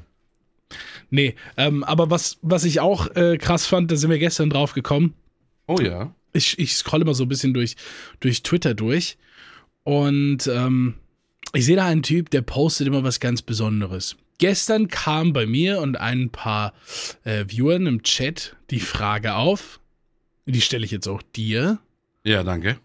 [1.09, 4.73] Nee, ähm, aber was, was ich auch äh, krass fand, da sind wir gestern drauf
[4.73, 5.15] gekommen.
[5.67, 6.13] Oh ja.
[6.33, 7.75] ich, ich scrolle mal so ein bisschen durch,
[8.19, 9.17] durch Twitter durch
[9.83, 10.95] und ähm,
[11.53, 14.15] ich sehe da einen Typ, der postet immer was ganz Besonderes.
[14.37, 16.73] Gestern kam bei mir und ein paar
[17.23, 19.78] äh, Viewern im Chat die Frage auf,
[20.51, 21.79] die stelle ich jetzt auch dir.
[22.23, 22.77] Ja, danke.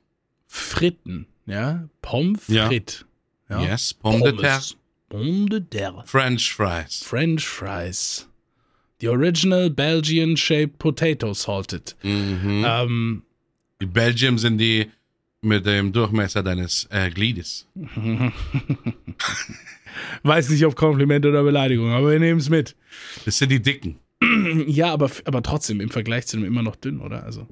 [0.46, 2.66] Fritten, ja, Pommes Ja.
[2.68, 3.04] frites.
[3.48, 3.62] Ja?
[3.62, 4.62] Yes, Pomme de terre.
[5.08, 6.02] Pommes de terre.
[6.06, 7.02] French fries.
[7.02, 8.28] French fries.
[9.00, 11.94] The original Belgian shaped potato salted.
[12.02, 12.64] Mhm.
[12.66, 13.22] Ähm,
[13.80, 14.90] Die Belgium sind die
[15.42, 17.66] mit dem Durchmesser deines äh, Gliedes.
[20.22, 22.74] weiß nicht, ob Kompliment oder Beleidigung, aber wir nehmen es mit.
[23.24, 23.98] Das sind die Dicken.
[24.66, 27.24] Ja, aber, aber trotzdem im Vergleich zu dem immer noch dünn, oder?
[27.24, 27.46] Also.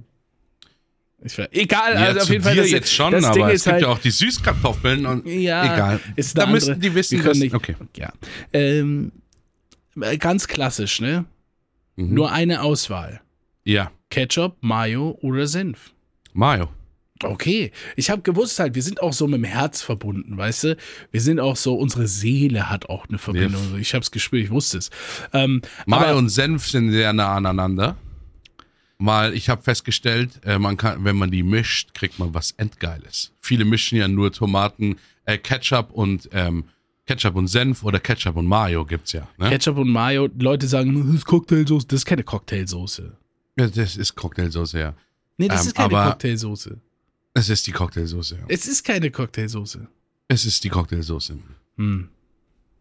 [1.25, 2.57] Ich egal, Ja, also auf jeden Fall.
[2.57, 5.27] Das, jetzt schon, das aber Ding es ist gibt halt, ja auch die Süßkartoffeln und
[5.27, 6.01] ja, egal.
[6.17, 7.77] Ist da müssen andere- die wissen, dass, nicht, okay.
[7.97, 8.13] Ja.
[8.53, 9.13] Ähm,
[10.01, 11.25] äh, ganz klassisch, ne?
[11.97, 12.15] Mhm.
[12.15, 13.21] Nur eine Auswahl.
[13.65, 15.93] Ja, Ketchup, Mayo oder Senf.
[16.33, 16.69] Mayo.
[17.25, 20.77] Okay, ich habe gewusst halt, wir sind auch so mit dem Herz verbunden, weißt du?
[21.11, 23.73] Wir sind auch so, unsere Seele hat auch eine Verbindung.
[23.73, 23.79] Ja.
[23.79, 24.91] Ich habe es gespürt, ich wusste es.
[25.33, 27.97] Ähm, Mayo aber- und Senf sind sehr nah aneinander.
[29.05, 33.33] Weil ich habe festgestellt, äh, man kann, wenn man die mischt, kriegt man was Endgeiles.
[33.41, 36.65] Viele mischen ja nur Tomaten, äh, Ketchup und ähm,
[37.07, 39.27] Ketchup und Senf oder Ketchup und Mayo gibt's ja.
[39.39, 39.49] Ne?
[39.51, 41.87] Ketchup und Mayo, Leute sagen, das ist Cocktailsoße.
[41.89, 43.13] Das ist keine Cocktailsoße.
[43.59, 44.95] ja das ist Cocktailsoße, ja.
[45.37, 46.79] Nee, das Ähm, ist keine aber- Cocktailsoße.
[47.35, 48.39] Es ist die Cocktailsoße.
[48.49, 49.89] Es ist keine Cocktailsoße.
[50.29, 51.39] Es ist die Cocktailsoße.
[51.77, 52.09] Hm.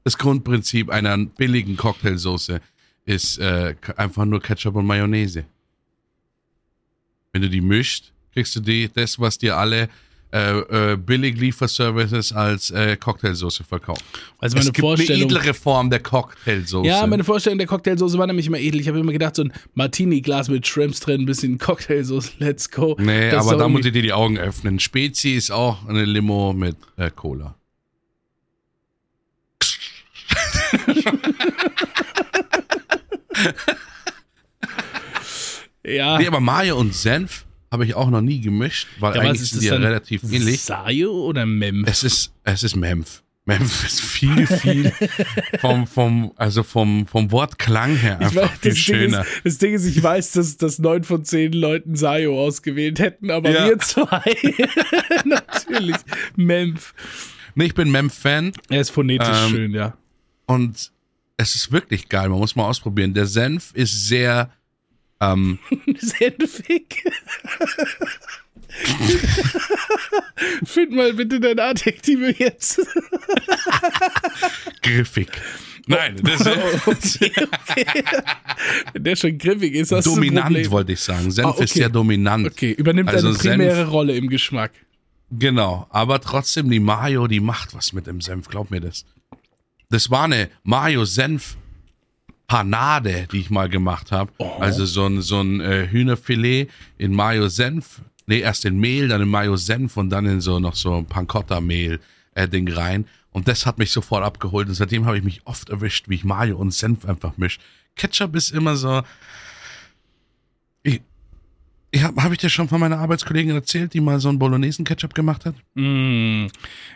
[0.04, 2.60] Das Grundprinzip einer billigen Cocktailsoße
[3.06, 5.46] ist äh, einfach nur Ketchup und Mayonnaise.
[7.32, 9.90] Wenn du die mischt, kriegst du die, das, was dir alle
[10.34, 14.02] äh, äh, Billig-Lieferservices als äh, Cocktailsoße verkaufen.
[14.39, 15.30] Also es meine gibt eine Vorstellung.
[15.30, 16.88] edlere Form der Cocktailsoße.
[16.88, 18.80] Ja, meine Vorstellung der Cocktailsoße war nämlich immer edel.
[18.80, 22.96] Ich habe immer gedacht, so ein Martini-Glas mit Shrimps drin, ein bisschen Cocktailsoße, let's go.
[23.00, 24.80] nee, Das aber da muss ich dir die Augen öffnen.
[24.80, 27.56] Spezi ist auch eine Limo mit äh, Cola.
[35.84, 39.42] Ja, Nee, aber Mayo und Senf habe ich auch noch nie gemischt, weil ja eigentlich
[39.44, 40.62] ist sind die ja relativ ähnlich.
[40.62, 41.86] Sayo oder Mem?
[41.86, 43.22] Es ist, es ist Memph.
[43.46, 44.92] Memph ist viel, viel
[45.60, 49.22] vom, vom, also vom, vom Wortklang her Ich einfach weiß, viel das, Ding schöner.
[49.22, 53.32] ist, das Ding ist, ich weiß, dass, dass neun von zehn Leuten Sayo ausgewählt hätten,
[53.32, 53.66] aber Ja.
[53.68, 54.36] wir zwei.
[55.26, 55.96] Natürlich.
[56.36, 56.94] Memph.
[57.56, 59.98] Nee, ich bin Memph-Fan Er ist phonetisch Ähm, schön, ja.
[60.46, 60.92] und
[61.38, 62.30] es ist wirklich geil.
[62.30, 63.14] Man muss mal ausprobieren.
[63.16, 64.52] Der Senf ist sehr,
[65.22, 65.60] ähm,
[65.98, 67.04] Senfig.
[70.64, 72.80] Find mal bitte deine Adjektive jetzt.
[74.82, 75.30] griffig.
[75.88, 77.20] Nein, das ist
[78.94, 81.32] Wenn der schon griffig ist, ein dominant, wollte ich sagen.
[81.32, 81.64] Senf Ah, okay.
[81.64, 82.48] ist sehr dominant.
[82.48, 84.72] Okay, übernimmt Also eine primäre Senf- Rolle im Geschmack.
[85.32, 85.88] Genau.
[85.90, 88.48] Aber trotzdem, die Mayo, die macht was mit dem Senf.
[88.48, 89.06] Glaub mir das.
[89.90, 91.58] das war eine Mayo-Senf
[92.52, 94.30] Panade, die ich mal gemacht habe.
[94.38, 94.58] Oh.
[94.60, 98.02] Also so ein, so ein äh, Hühnerfilet in Mayo-Senf.
[98.26, 102.70] Nee, erst in Mehl, dann in Mayo-Senf und dann in so noch so ein Pancotta-Mehl-Ding
[102.74, 103.06] rein.
[103.32, 104.68] Und das hat mich sofort abgeholt.
[104.68, 107.62] Und seitdem habe ich mich oft erwischt, wie ich Mayo und Senf einfach mische.
[107.96, 109.02] Ketchup ist immer so.
[111.93, 115.13] Ich habe hab ich dir schon von meiner Arbeitskollegin erzählt, die mal so einen Bolognesen-Ketchup
[115.13, 115.56] gemacht hat?
[115.73, 116.47] Mm.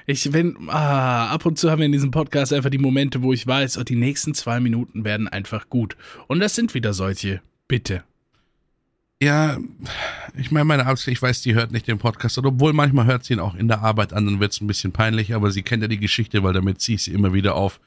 [0.05, 3.33] Ich, wenn, ah, ab und zu haben wir in diesem Podcast einfach die Momente, wo
[3.33, 5.97] ich weiß, oh, die nächsten zwei Minuten werden einfach gut.
[6.27, 7.41] Und das sind wieder solche.
[7.67, 8.03] Bitte.
[9.21, 9.57] Ja,
[10.37, 13.25] ich meine, meine Arbeitskollegin, ich weiß, die hört nicht den Podcast, und obwohl manchmal hört
[13.25, 15.61] sie ihn auch in der Arbeit an, dann wird es ein bisschen peinlich, aber sie
[15.61, 17.81] kennt ja die Geschichte, weil damit ziehe ich sie immer wieder auf.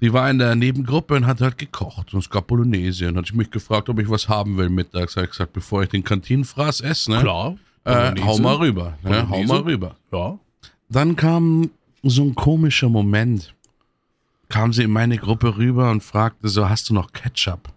[0.00, 3.26] Die war in der Nebengruppe und hat halt gekocht und es gab Bolognese und hat
[3.26, 5.16] ich mich gefragt, ob ich was haben will mittags.
[5.16, 7.20] Habe ich gesagt, bevor ich den Kantinenfraß esse, ne?
[7.20, 7.56] Klar.
[7.84, 8.98] Äh, hau mal rüber.
[9.02, 9.28] Ne?
[9.28, 9.96] Hau mal rüber.
[10.12, 10.38] Ja.
[10.88, 11.70] Dann kam
[12.02, 13.54] so ein komischer Moment.
[14.48, 17.68] Kam sie in meine Gruppe rüber und fragte so, hast du noch Ketchup?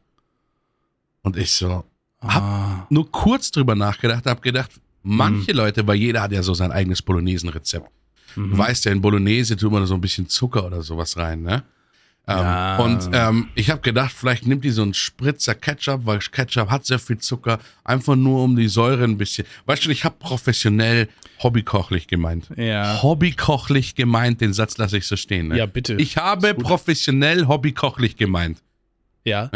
[1.21, 1.83] Und ich so,
[2.21, 2.87] hab Ah.
[2.89, 4.71] nur kurz drüber nachgedacht, hab gedacht,
[5.03, 5.57] manche Mhm.
[5.57, 7.89] Leute, weil jeder hat ja so sein eigenes Bolognesen-Rezept.
[8.35, 11.43] Du weißt ja, in Bolognese tut man da so ein bisschen Zucker oder sowas rein,
[11.43, 11.63] ne?
[12.27, 12.77] Ähm, Ja.
[12.77, 16.85] Und ähm, ich habe gedacht, vielleicht nimmt die so einen Spritzer Ketchup, weil Ketchup hat
[16.85, 19.45] sehr viel Zucker, einfach nur um die Säure ein bisschen.
[19.65, 21.09] Weißt du, ich habe professionell
[21.41, 22.47] hobbykochlich gemeint.
[22.55, 23.01] Ja.
[23.03, 25.49] Hobbykochlich gemeint, den Satz lasse ich so stehen.
[25.49, 25.57] Ne?
[25.57, 25.95] Ja, bitte.
[25.95, 28.61] Ich habe professionell hobbykochlich gemeint.
[29.25, 29.49] Ja.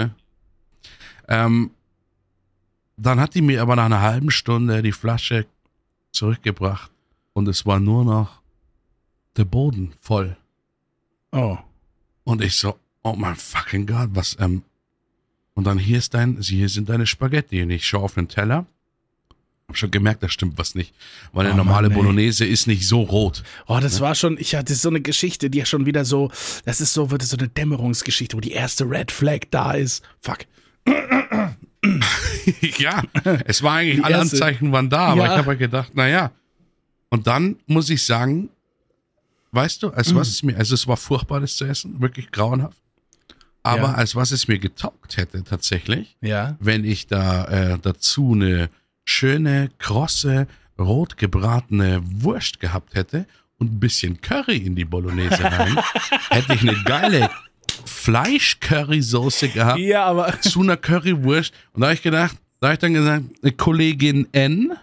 [1.30, 1.72] Ähm,
[2.98, 5.46] dann hat die mir aber nach einer halben Stunde die Flasche
[6.12, 6.92] zurückgebracht
[7.34, 8.42] und es war nur noch
[9.38, 10.36] der Boden voll.
[11.32, 11.58] Oh.
[12.28, 14.64] Und ich so, oh mein fucking Gott, was, ähm,
[15.54, 18.66] und dann hier ist dein, hier sind deine Spaghetti und ich schaue auf den Teller.
[19.70, 20.94] Hab schon gemerkt, da stimmt was nicht.
[21.34, 21.98] Weil eine Oh normale Mann.
[21.98, 23.44] Bolognese ist nicht so rot.
[23.68, 26.30] Oh, das war schon, ich hatte so eine Geschichte, die ja schon wieder so,
[26.66, 30.04] das ist so, wird so eine Dämmerungsgeschichte, wo die erste Red Flag da ist.
[30.20, 30.40] Fuck.
[32.78, 33.04] ja,
[33.46, 34.20] es war eigentlich, alle.
[34.20, 35.32] Anzeichen waren da, aber Ja.
[35.32, 36.32] ich habe halt gedacht, naja.
[37.10, 38.50] Und dann muss ich sagen,
[39.52, 40.16] weißt du, als Mm.
[40.18, 42.78] was es mir, also es war furchtbar, das zu essen, wirklich grauenhaft.
[43.64, 43.94] Aber Ja.
[43.96, 46.56] als was es mir getaugt hätte tatsächlich, Ja.
[46.60, 48.70] wenn ich da äh, dazu eine
[49.06, 50.48] schöne, krosse,
[50.80, 53.26] rot gebratene Wurst gehabt hätte
[53.58, 55.78] und ein bisschen Curry in die Bolognese rein,
[56.30, 57.30] hätte ich eine geile
[57.86, 60.40] Fleisch-Curry-Soße gehabt Ja, aber.
[60.42, 61.54] zu einer Currywurst.
[61.74, 64.74] Und da habe ich gedacht, da habe ich dann gesagt, eine Kollegin N,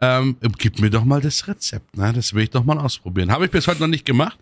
[0.00, 1.96] ähm, gib mir doch mal das Rezept.
[1.96, 2.12] Ne?
[2.12, 3.30] Das will ich doch mal ausprobieren.
[3.30, 4.38] Habe ich bis heute noch nicht gemacht,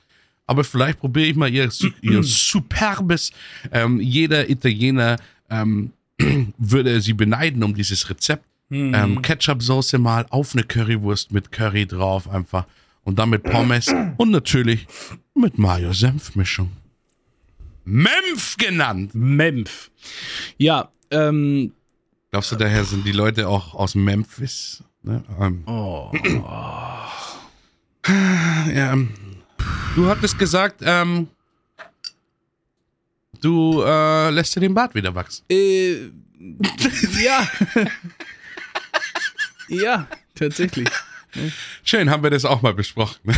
[0.47, 1.69] aber vielleicht probiere ich mal ihr,
[2.03, 3.33] ihr superbes.
[3.73, 5.17] Ähm, jeder Italiener
[5.51, 5.93] ähm,
[6.59, 8.45] würde sie beneiden um dieses Rezept.
[8.69, 12.67] Ähm, Ketchup-Soße mal auf eine Currywurst mit Curry drauf einfach.
[13.05, 14.87] Und dann mit Pommes und natürlich
[15.35, 16.73] mit Mayo-Senf-Mischung.
[17.85, 19.15] Menf genannt.
[19.15, 19.91] Memph.
[20.59, 21.73] Ja, ähm.
[22.33, 24.83] Glaubst du, daher sind die Leute auch aus Memphis?
[25.07, 25.23] Ne?
[25.41, 26.11] Ähm, Oh.
[28.69, 29.09] ähm,
[29.95, 31.29] du hattest gesagt, ähm,
[33.41, 35.45] du äh, lässt dir den Bart wieder wachsen.
[35.49, 36.09] Äh,
[37.23, 37.49] ja.
[39.69, 40.89] ja, tatsächlich.
[41.85, 43.21] Schön, haben wir das auch mal besprochen.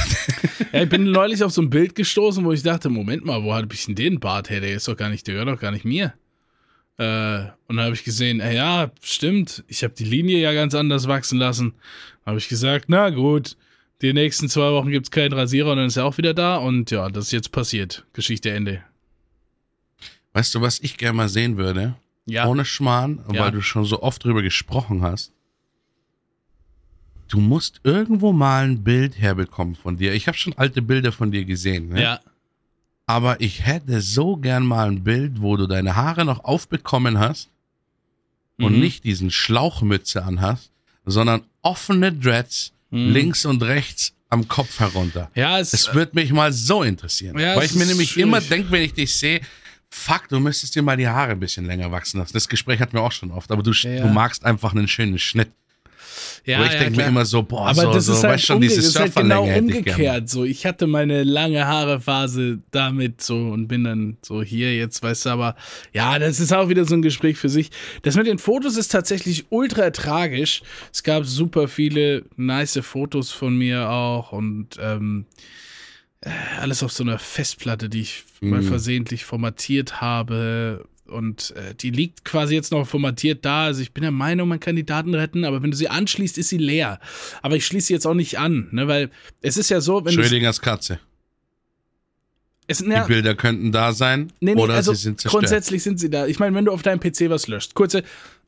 [0.70, 3.54] Ja, ich bin neulich auf so ein Bild gestoßen, wo ich dachte, Moment mal, wo
[3.54, 4.60] habe ich denn den Bart her?
[4.60, 6.12] Der ist doch gar nicht, der gehört doch gar nicht mir.
[6.98, 10.74] Äh, und dann habe ich gesehen, äh, ja, stimmt, ich habe die Linie ja ganz
[10.74, 11.74] anders wachsen lassen.
[12.26, 13.56] Habe ich gesagt, na gut,
[14.02, 16.56] die nächsten zwei Wochen gibt's keinen Rasierer und dann ist er auch wieder da.
[16.56, 18.04] Und ja, das ist jetzt passiert.
[18.12, 18.82] Geschichte Ende.
[20.34, 21.94] weißt du, was ich gerne mal sehen würde?
[22.26, 22.46] Ja.
[22.46, 23.40] Ohne Schmarrn, Ja.
[23.44, 25.32] weil du schon so oft drüber gesprochen hast.
[27.28, 30.14] Du musst irgendwo mal ein Bild herbekommen von dir.
[30.14, 31.88] Ich habe schon alte Bilder von dir gesehen.
[31.90, 32.02] Ne?
[32.02, 32.20] Ja.
[33.08, 37.48] Aber ich hätte so gern mal ein Bild, wo du deine Haare noch aufbekommen hast
[38.58, 38.80] und Mhm.
[38.80, 40.70] nicht diesen Schlauchmütze anhast,
[41.06, 43.10] sondern offene Dreads Mhm.
[43.12, 45.30] links und rechts am Kopf herunter.
[45.34, 47.38] Ja, es, Es würde mich mal so interessieren.
[47.38, 48.28] Ja, weil ich mir nämlich schwierig.
[48.28, 49.40] immer denke, wenn ich dich sehe,
[49.88, 52.34] fuck, du müsstest dir mal die Haare ein bisschen länger wachsen lassen.
[52.34, 54.02] Das Gespräch hatten wir auch schon oft, aber du, Ja.
[54.02, 55.50] du magst einfach einen schönen Schnitt.
[56.48, 58.34] Ja, Aber ich ja, denke mir immer so, boah, Aber so, das so, ist halt,
[58.34, 60.28] weißt schon, diese ist halt genau hätte ich umgekehrt.
[60.28, 65.26] So, ich hatte meine lange Haare-Phase damit so und bin dann so hier jetzt, weißt
[65.26, 65.56] du, aber
[65.92, 67.70] ja, das ist auch wieder so ein Gespräch für sich.
[68.02, 70.62] Das mit den Fotos ist tatsächlich ultra tragisch.
[70.92, 75.26] Es gab super viele nice Fotos von mir auch und ähm,
[76.22, 76.30] äh,
[76.60, 78.64] alles auf so einer Festplatte, die ich mal Mhm.
[78.68, 80.84] versehentlich formatiert habe.
[81.08, 83.64] Und äh, die liegt quasi jetzt noch formatiert da.
[83.64, 86.38] Also ich bin der Meinung, man kann die Daten retten, aber wenn du sie anschließt,
[86.38, 87.00] ist sie leer.
[87.42, 88.88] Aber ich schließe sie jetzt auch nicht an, ne?
[88.88, 91.00] Weil es ist ja so, wenn Schrödingers Katze.
[92.66, 95.40] Es, Die ja, Bilder könnten da sein nee, nee, oder also sie sind zerstört.
[95.40, 96.26] grundsätzlich sind sie da.
[96.26, 98.02] Ich meine, wenn du auf deinem PC was löscht, kurze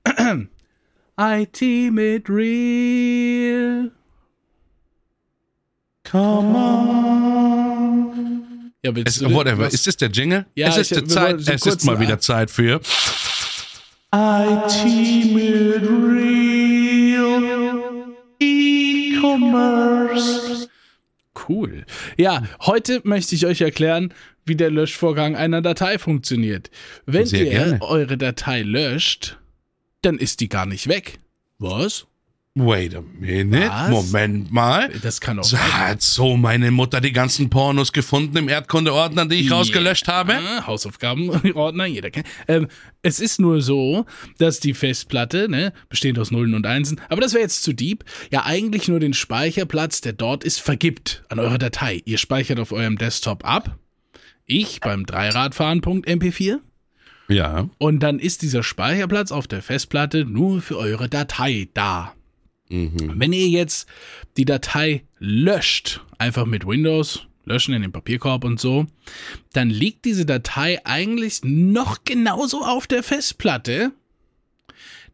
[1.18, 3.90] IT mit Real.
[6.04, 7.39] Come on.
[8.82, 9.64] Ja, Es, whatever.
[9.66, 10.46] was- Ist das der Jingle?
[10.54, 12.80] Ja, es ist, ich- Zeit, es ist mal wieder Zeit für
[14.12, 14.84] IT
[15.34, 17.42] mit Real
[19.30, 20.68] E-Commerce.
[21.48, 21.84] Cool.
[22.16, 24.12] Ja, heute möchte ich euch erklären,
[24.44, 26.70] wie der Löschvorgang einer Datei funktioniert.
[27.06, 27.82] Wenn Sehr ihr gerne.
[27.82, 29.38] eure Datei löscht,
[30.02, 31.20] dann ist die gar nicht weg.
[31.58, 32.06] Was?
[32.56, 33.68] Wait a minute.
[33.68, 33.90] Was?
[33.90, 34.88] Moment mal.
[35.02, 39.36] Das kann auch So, hat so meine Mutter die ganzen Pornos gefunden im Erdkundeordner, die
[39.36, 40.32] ich rausgelöscht habe?
[40.32, 42.26] Ja, Hausaufgabenordner, jeder kennt.
[42.48, 42.66] Ähm,
[43.02, 44.04] es ist nur so,
[44.38, 48.04] dass die Festplatte, ne, bestehend aus Nullen und Einsen, aber das wäre jetzt zu deep,
[48.32, 52.02] ja eigentlich nur den Speicherplatz, der dort ist, vergibt an eure Datei.
[52.04, 53.78] Ihr speichert auf eurem Desktop ab.
[54.44, 56.58] Ich beim Dreiradfahren.mp4.
[57.28, 57.70] Ja.
[57.78, 62.12] Und dann ist dieser Speicherplatz auf der Festplatte nur für eure Datei da.
[62.70, 63.12] Mhm.
[63.16, 63.88] Wenn ihr jetzt
[64.36, 68.86] die Datei löscht, einfach mit Windows, löschen in den Papierkorb und so,
[69.52, 73.92] dann liegt diese Datei eigentlich noch genauso auf der Festplatte.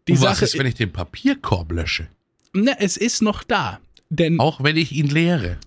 [0.06, 2.08] Die Und was Sache, ist, wenn ich den Papierkorb lösche?
[2.52, 3.80] ne, es ist noch da.
[4.08, 5.58] Denn, Auch wenn ich ihn leere.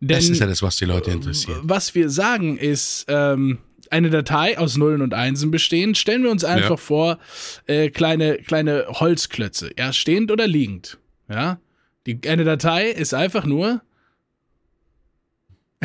[0.00, 1.58] denn Das ist ja das, was die Leute interessiert.
[1.62, 3.58] was wir sagen ist, ähm,
[3.90, 5.94] eine Datei aus Nullen und Einsen bestehen.
[5.94, 6.76] Stellen wir uns einfach Ja.
[6.76, 7.18] vor,
[7.66, 10.98] äh, kleine, kleine Holzklötze, ja, stehend oder liegend.
[11.28, 11.60] Ja.
[12.06, 13.82] Die, eine Datei ist einfach nur.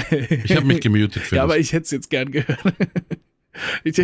[0.09, 2.59] Ich habe mich gemutet für Ja, aber ich hätte es jetzt gern gehört.
[3.83, 4.01] Ich,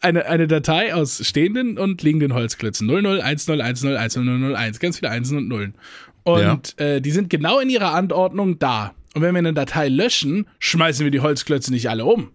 [0.00, 2.86] eine, eine Datei aus stehenden und liegenden Holzklötzen.
[2.86, 4.80] 00, 10, 10, 10, 1.
[4.80, 5.74] Ganz viele Einsen und Nullen.
[6.22, 8.94] Und äh, die sind genau in ihrer Anordnung da.
[9.14, 12.32] Und wenn wir eine Datei löschen, schmeißen wir die Holzklötze nicht alle um,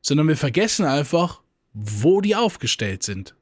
[0.00, 1.40] sondern wir vergessen einfach,
[1.72, 3.34] wo die aufgestellt sind.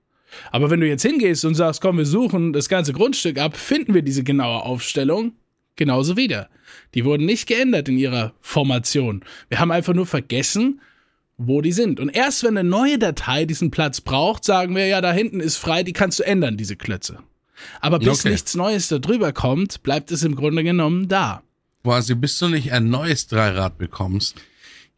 [0.51, 3.95] Aber wenn du jetzt hingehst und sagst, komm, wir suchen das ganze Grundstück ab, finden
[3.95, 5.33] wir diese genaue Aufstellung
[5.77, 6.49] genauso wieder.
[6.95, 9.25] Die wurden nicht geändert in ihrer Formation.
[9.49, 10.81] Wir haben einfach nur vergessen,
[11.37, 12.01] wo die sind.
[12.01, 15.57] Und erst wenn eine neue Datei diesen Platz braucht, sagen wir, ja, da hinten ist
[15.57, 17.19] frei, die kannst du ändern, diese Klötze.
[17.81, 18.31] Aber bis Okay.
[18.31, 21.43] nichts Neues da drüber kommt, bleibt es im Grunde genommen da.
[21.83, 24.37] Quasi, bis du nicht ein neues Dreirad bekommst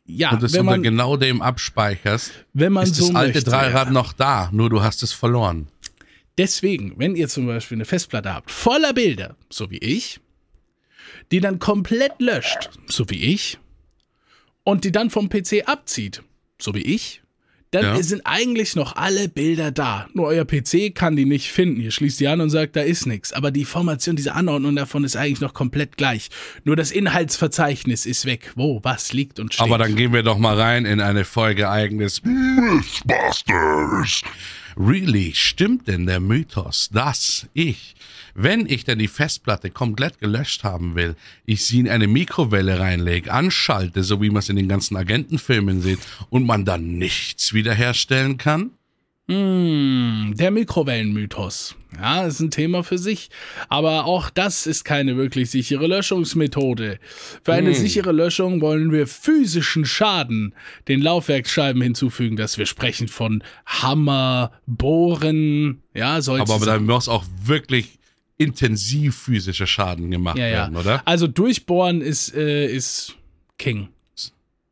[0.05, 3.39] Ja, und es wenn unter man, genau dem abspeicherst, wenn man ist so das alte
[3.39, 3.51] möchte.
[3.51, 3.93] Dreirad ja.
[3.93, 5.69] noch da, nur du hast es verloren.
[6.39, 10.21] Deswegen, wenn ihr zum Beispiel eine Festplatte habt, voller Bilder, so wie ich,
[11.31, 13.59] die dann komplett löscht, so wie ich,
[14.65, 16.23] und die dann vom PC abzieht,
[16.61, 17.22] so wie ich,
[17.73, 18.03] dann Ja.
[18.03, 20.07] sind eigentlich noch alle Bilder da.
[20.13, 21.81] Nur euer PC kann die nicht finden.
[21.81, 23.33] Ihr schließt die an und sagt, da ist nichts.
[23.33, 26.29] Aber die Formation, diese Anordnung davon ist eigentlich noch komplett gleich.
[26.65, 28.53] Nur das Inhaltsverzeichnis ist weg.
[28.57, 29.67] Wo, was liegt und steht.
[29.67, 34.23] Aber dann gehen wir doch mal rein in eine Folge eigenes Mythbusters.
[34.77, 37.95] Really, stimmt denn der Mythos, dass ich,
[38.35, 43.33] wenn ich dann die Festplatte komplett gelöscht haben will, ich sie in eine Mikrowelle reinlege,
[43.33, 48.39] anschalte, so wie man es in den ganzen Agentenfilmen sieht, und man dann nichts wiederherstellen
[48.39, 48.71] kann?
[49.29, 51.77] Hm, der Mikrowellenmythos.
[51.97, 53.31] Ja, ist ein Thema für sich.
[53.69, 56.99] Aber auch das ist keine wirklich sichere Löschungsmethode.
[57.43, 60.55] Für eine sichere Löschung wollen wir physischen Schaden
[60.89, 67.09] den Laufwerksscheiben hinzufügen, dass wir sprechen von Hammer, Bohren, ja, solche Aber, aber da muss
[67.09, 67.99] auch wirklich
[68.43, 70.53] intensiv physischer Schaden gemacht Ja, ja.
[70.59, 71.03] werden, oder?
[71.07, 73.15] Also durchbohren ist, äh, ist
[73.59, 73.89] King.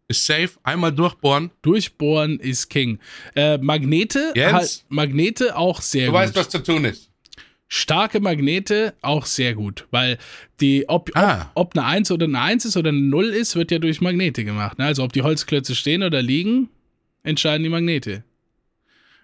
[0.09, 1.51] Ist safe, einmal durchbohren.
[1.63, 2.99] Durchbohren ist King.
[3.37, 4.53] Äh, Magnete, Jens?
[4.53, 6.21] halt, Magnete auch sehr Du gut.
[6.21, 7.09] weißt, was zu tun ist.
[7.73, 10.19] Starke Magnete auch sehr gut, weil
[10.61, 11.53] die, ob, Ah.
[11.55, 14.01] ob, ob eine 1 oder eine 1 ist oder eine 0 ist, wird ja durch
[14.01, 14.77] Magnete gemacht.
[14.79, 14.87] Ne?
[14.87, 16.69] Also ob die Holzklötze stehen oder liegen,
[17.23, 18.25] entscheiden die Magnete.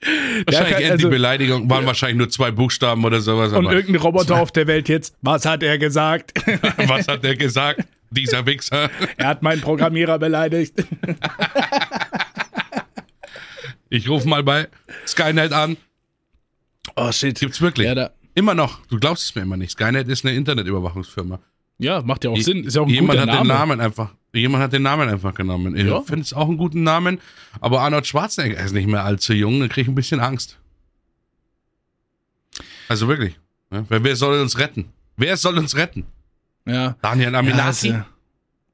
[0.00, 0.14] 0
[0.46, 3.52] Wahrscheinlich kann- die also- Beleidigung waren wahrscheinlich nur zwei Buchstaben oder sowas.
[3.52, 6.32] Und aber irgendein Roboter auf der Welt jetzt, was hat er gesagt?
[6.88, 7.84] was hat der gesagt?
[8.10, 8.88] Dieser Wichser.
[9.18, 10.74] er hat meinen Programmierer beleidigt.
[13.90, 14.68] Ich rufe mal bei
[15.06, 15.76] Skynet an.
[16.96, 17.38] Oh shit.
[17.38, 17.86] Gibt's wirklich?
[17.86, 18.86] Ja, da, Immer noch.
[18.86, 19.72] Du glaubst es mir immer nicht.
[19.72, 21.40] Skynet ist eine Internetüberwachungsfirma.
[21.78, 22.64] Ja, macht ja auch Sinn.
[22.64, 23.40] Ist ja auch ein Jemand guter hat Name.
[23.40, 25.76] den Namen einfach, jemand hat den Namen einfach genommen.
[25.76, 26.00] Ich Ja.
[26.02, 27.20] finde es auch einen guten Namen,
[27.60, 30.58] aber Arnold Schwarzenegger ist nicht mehr allzu jung, da kriege ich ein bisschen Angst.
[32.88, 33.38] Also wirklich.
[33.70, 33.84] Ne?
[33.88, 34.86] Wer, wer soll uns retten?
[35.16, 36.06] Wer soll uns retten?
[36.66, 36.96] Ja.
[37.02, 37.90] Daniel Ja, Aminati?
[37.92, 38.02] also,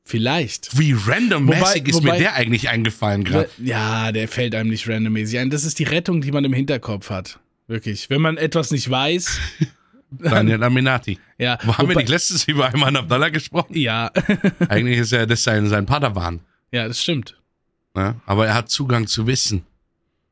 [0.04, 0.78] vielleicht.
[0.78, 3.50] Wie randommäßig ist wobei- mir der eigentlich eingefallen gerade?
[3.58, 5.50] Ja, der fällt einem nicht randommäßig ein.
[5.50, 7.38] Das ist die Rettung, die man im Hinterkopf hat.
[7.66, 8.08] Wirklich.
[8.10, 9.38] Wenn man etwas nicht weiß.
[10.22, 11.18] Daniel Aminati.
[11.38, 13.76] Ja, Wo haben wir nicht letztens über Ayman Abdallah gesprochen?
[13.76, 14.10] ja.
[14.68, 16.40] Eigentlich ist ja das sein, sein Padawan.
[16.72, 17.36] ja, das stimmt.
[17.94, 18.16] Ne?
[18.26, 19.64] Aber er hat Zugang zu Wissen.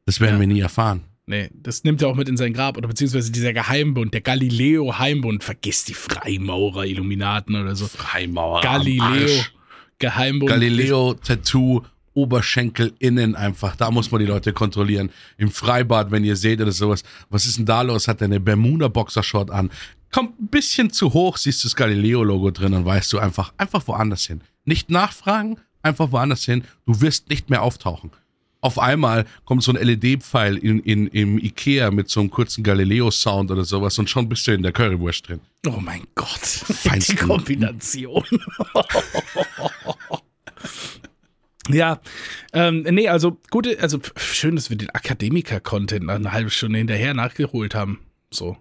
[0.07, 0.41] Das werden Ja.
[0.41, 1.05] wir nie erfahren.
[1.27, 2.77] Nee, das nimmt er auch mit in sein Grab.
[2.77, 5.45] Oder beziehungsweise dieser Geheimbund, der Galileo-Heimbund.
[5.45, 7.87] Vergiss die Freimaurer, Illuminaten oder so.
[7.87, 8.57] Freimaurer.
[8.59, 9.53] am Galileo, Arsch.
[10.01, 10.51] Geheimbund.
[10.51, 11.83] Galileo, Tattoo,
[12.15, 13.77] Oberschenkel innen einfach.
[13.77, 15.11] Da muss man die Leute kontrollieren.
[15.39, 17.03] Im Freibad, wenn ihr seht oder sowas.
[17.31, 18.09] Was ist denn da los?
[18.09, 19.71] Hat er eine Bermuda-Boxershort an?
[20.11, 23.87] Kommt ein bisschen zu hoch, siehst du das Galileo-Logo drin und weißt du einfach, einfach
[23.89, 24.43] woanders hin.
[24.65, 26.65] Nicht nachfragen, einfach woanders hin.
[26.85, 28.11] Du wirst nicht mehr auftauchen.
[28.61, 33.51] Auf einmal kommt so ein LED-Pfeil in, in, im Ikea mit so einem kurzen Galileo-Sound
[33.51, 35.41] oder sowas und schon bist du in der Currywurst drin.
[35.67, 36.63] Oh mein Gott.
[36.69, 37.17] Die Feinsten.
[37.17, 38.23] Kombination.
[41.69, 42.01] ja,
[42.53, 47.15] ähm, nee, also gute, also schön, dass wir den Akademiker-Content nach einer halben Stunde hinterher
[47.15, 48.01] nachgeholt haben.
[48.31, 48.57] So.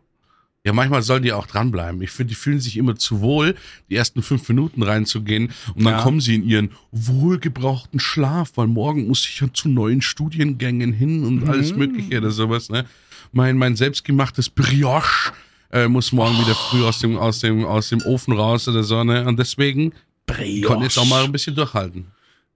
[0.63, 1.99] Ja, manchmal sollen die auch dranbleiben.
[2.03, 3.55] Ich finde, die fühlen sich immer zu wohl,
[3.89, 6.01] die ersten fünf Minuten reinzugehen und dann Ja.
[6.03, 11.23] kommen sie in ihren wohlgebrauchten Schlaf, weil morgen muss ich ja zu neuen Studiengängen hin
[11.25, 12.85] und alles Mögliche oder sowas, ne?
[13.31, 15.31] Mein, mein selbstgemachtes Brioche
[15.71, 19.03] äh, muss morgen wieder früh aus dem, aus, dem, aus dem Ofen raus oder so,
[19.03, 19.25] ne?
[19.25, 19.93] Und deswegen
[20.27, 20.61] Brioche.
[20.67, 22.05] konnte jetzt auch mal ein bisschen durchhalten.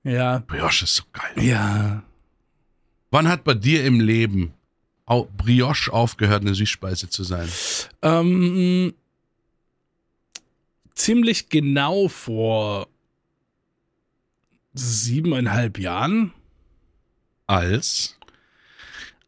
[0.06, 0.44] Ja.
[0.48, 1.44] Brioche ist so geil.
[1.44, 2.04] Ja.
[3.12, 4.54] Wann hat bei dir im Leben
[5.06, 7.50] Brioche aufgehört, eine Süßspeise zu sein?
[8.02, 8.94] Ähm,
[10.94, 12.88] ziemlich genau vor
[14.74, 16.32] siebeneinhalb Jahren,
[17.48, 18.18] Als?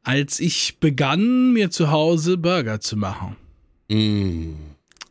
[0.04, 3.36] als ich begann, mir zu Hause Burger zu machen.
[3.90, 4.54] Mm.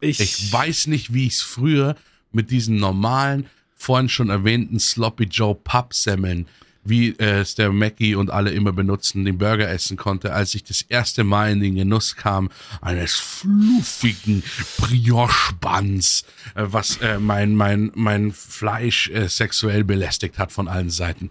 [0.01, 1.97] Ich, Ich weiß nicht, wie ich es früher
[2.33, 3.47] mit diesen normalen,
[3.77, 6.49] vorhin schon erwähnten Sloppy Joe Pappsemmeln,
[6.83, 10.65] wie äh, es der Mackie und alle immer benutzen, den Burger essen konnte, als ich
[10.65, 12.51] das erste Mal in den Genuss kam
[12.81, 14.43] eines fluffigen
[14.79, 16.25] Brioche-Buns,
[16.55, 21.31] äh, was äh, mein, mein, mein Fleisch äh, sexuell belästigt hat von allen Seiten.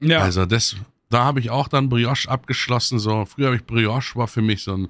[0.00, 0.76] ja, Also das,
[1.10, 2.98] da habe ich auch dann Brioche abgeschlossen.
[2.98, 4.88] So früher habe ich Brioche war für mich so ein,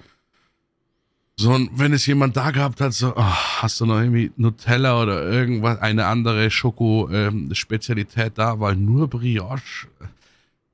[1.36, 5.02] so ein, wenn es jemand da gehabt hat, so, oh, hast du noch irgendwie Nutella
[5.02, 9.88] oder irgendwas, eine andere Schoko-Spezialität da, weil nur Brioche.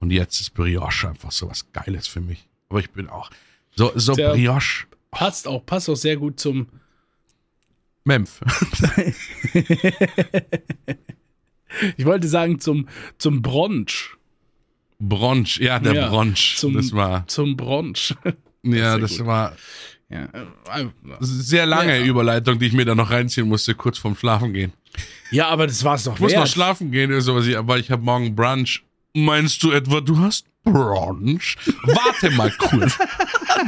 [0.00, 2.46] Und jetzt ist Brioche einfach so was Geiles für mich.
[2.68, 3.30] Aber ich bin auch
[3.74, 4.32] so, so Tja.
[4.32, 4.86] Brioche.
[5.10, 6.66] passt auch, passt auch sehr gut zum,
[8.04, 8.40] Memph.
[11.96, 12.88] ich wollte sagen, zum,
[13.18, 14.16] zum Brunch.
[14.98, 16.56] Bronch, ja, der Ja, Bronch.
[16.58, 18.14] zum- das war, Zum Brunch.
[18.62, 19.26] ja, das gut.
[19.26, 19.56] war
[20.10, 20.86] ja, äh,
[21.20, 22.04] sehr lange Ja.
[22.04, 24.72] Überleitung, die ich mir da noch reinziehen musste, kurz vorm Schlafen gehen.
[25.30, 26.48] ja, aber das war's doch Ich muss noch wert.
[26.48, 28.82] schlafen gehen oder sowas, aber ich habe morgen Brunch.
[29.14, 31.56] Meinst du etwa, du hast Brunch?
[31.84, 32.98] Warte mal kurz.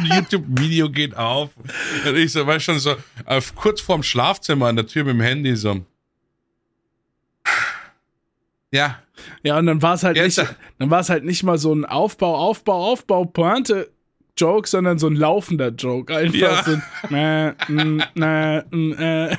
[0.05, 1.51] YouTube-Video geht auf.
[2.07, 5.21] Und ich so, weißt schon so, äh, kurz vorm Schlafzimmer an der Tür mit dem
[5.21, 5.85] Handy so.
[8.71, 8.99] Ja,
[9.45, 11.73] Ja, und dann war es halt Jetzt- nicht, dann war es halt nicht mal so
[11.75, 13.91] ein Aufbau, Aufbau, Aufbau, Pointe.
[14.39, 16.15] Joke, sondern so ein laufender Joke.
[16.17, 16.65] Einfach Ja.
[16.65, 16.79] so
[17.15, 19.37] ein äh, äh, äh.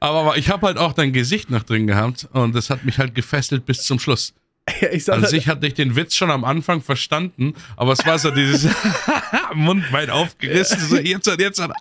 [0.00, 3.14] aber ich habe halt auch dein Gesicht noch drin gehabt und das hat mich halt
[3.14, 4.34] gefesselt bis zum Schluss.
[4.80, 8.04] Ja, ich An halt, sich hatte ich den Witz schon am Anfang verstanden, aber es
[8.04, 8.68] war so dieses
[9.54, 11.72] Mund weit aufgerissen, so jetzt und jetzt und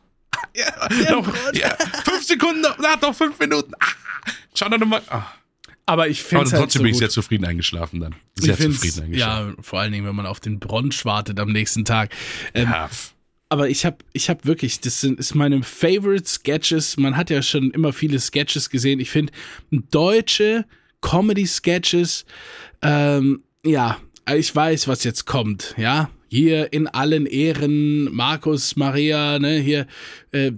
[0.53, 3.73] ja, noch, ja, fünf Sekunden, noch, na, doch fünf Minuten.
[3.79, 3.87] Ah,
[4.53, 5.01] schau doch nochmal.
[5.09, 5.23] Ah.
[5.85, 8.15] Aber ich Aber finde halt trotzdem so bin ich sehr zufrieden eingeschlafen dann.
[8.35, 9.55] Sehr zufrieden eingeschlafen.
[9.57, 12.11] Ja, vor allen Dingen, wenn man auf den Brunch wartet am nächsten Tag.
[12.53, 12.89] Ähm, Ja.
[13.49, 16.97] aber ich habe ich hab wirklich, das sind ist meine Favorite Sketches.
[16.97, 18.99] Man hat ja schon immer viele Sketches gesehen.
[18.99, 19.31] Ich finde
[19.71, 20.65] deutsche
[21.01, 22.25] Comedy Sketches,
[22.81, 23.97] ähm, ja,
[24.35, 26.09] ich weiß, was jetzt kommt, ja.
[26.27, 29.85] Hier in allen Ehren, Markus, Maria, ne, hier,
[30.31, 30.51] äh,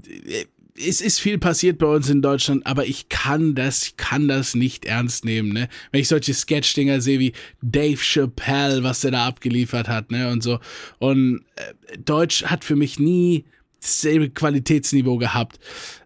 [0.78, 4.56] es ist viel passiert bei uns in Deutschland, aber ich kann das, ich kann das
[4.56, 5.70] nicht ernst nehmen, ne?
[5.92, 10.30] Wenn ich solche Sketch-Dinger sehe wie Dave Chappelle, was der da abgeliefert hat, ne?
[10.30, 10.60] Und so.
[11.00, 13.46] Und äh, Deutsch hat für mich nie
[13.82, 15.60] dasselbe Qualitätsniveau gehabt.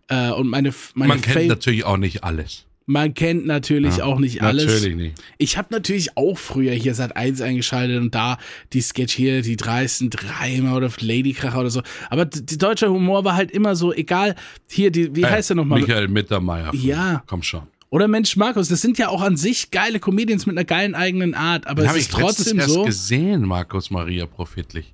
[0.08, 2.66] Äh, und meine, meine Man kennt natürlich auch nicht alles.
[2.92, 4.66] Man kennt natürlich Ja, auch nicht alles.
[4.66, 5.22] Natürlich nicht.
[5.38, 8.38] Ich habe natürlich auch früher hier seit 1 eingeschaltet und da
[8.74, 11.84] die Sketch hier, die dreisten Dreimer oder Ladykracher oder so.
[12.10, 14.36] Aber die deutsche Humor war halt immer so, egal,
[14.70, 15.80] hier, die, wie heißt der nochmal?
[15.80, 16.76] Michael Mittermeier.
[16.76, 17.24] Ja.
[17.28, 17.62] Komm schon.
[17.92, 21.34] Oder Mensch Markus, das sind ja auch an sich geile Comedians mit einer geilen eigenen
[21.34, 22.84] Art, aber Den es ist ich trotzdem erst so.
[22.84, 24.94] gesehen, Markus Maria Profitlich.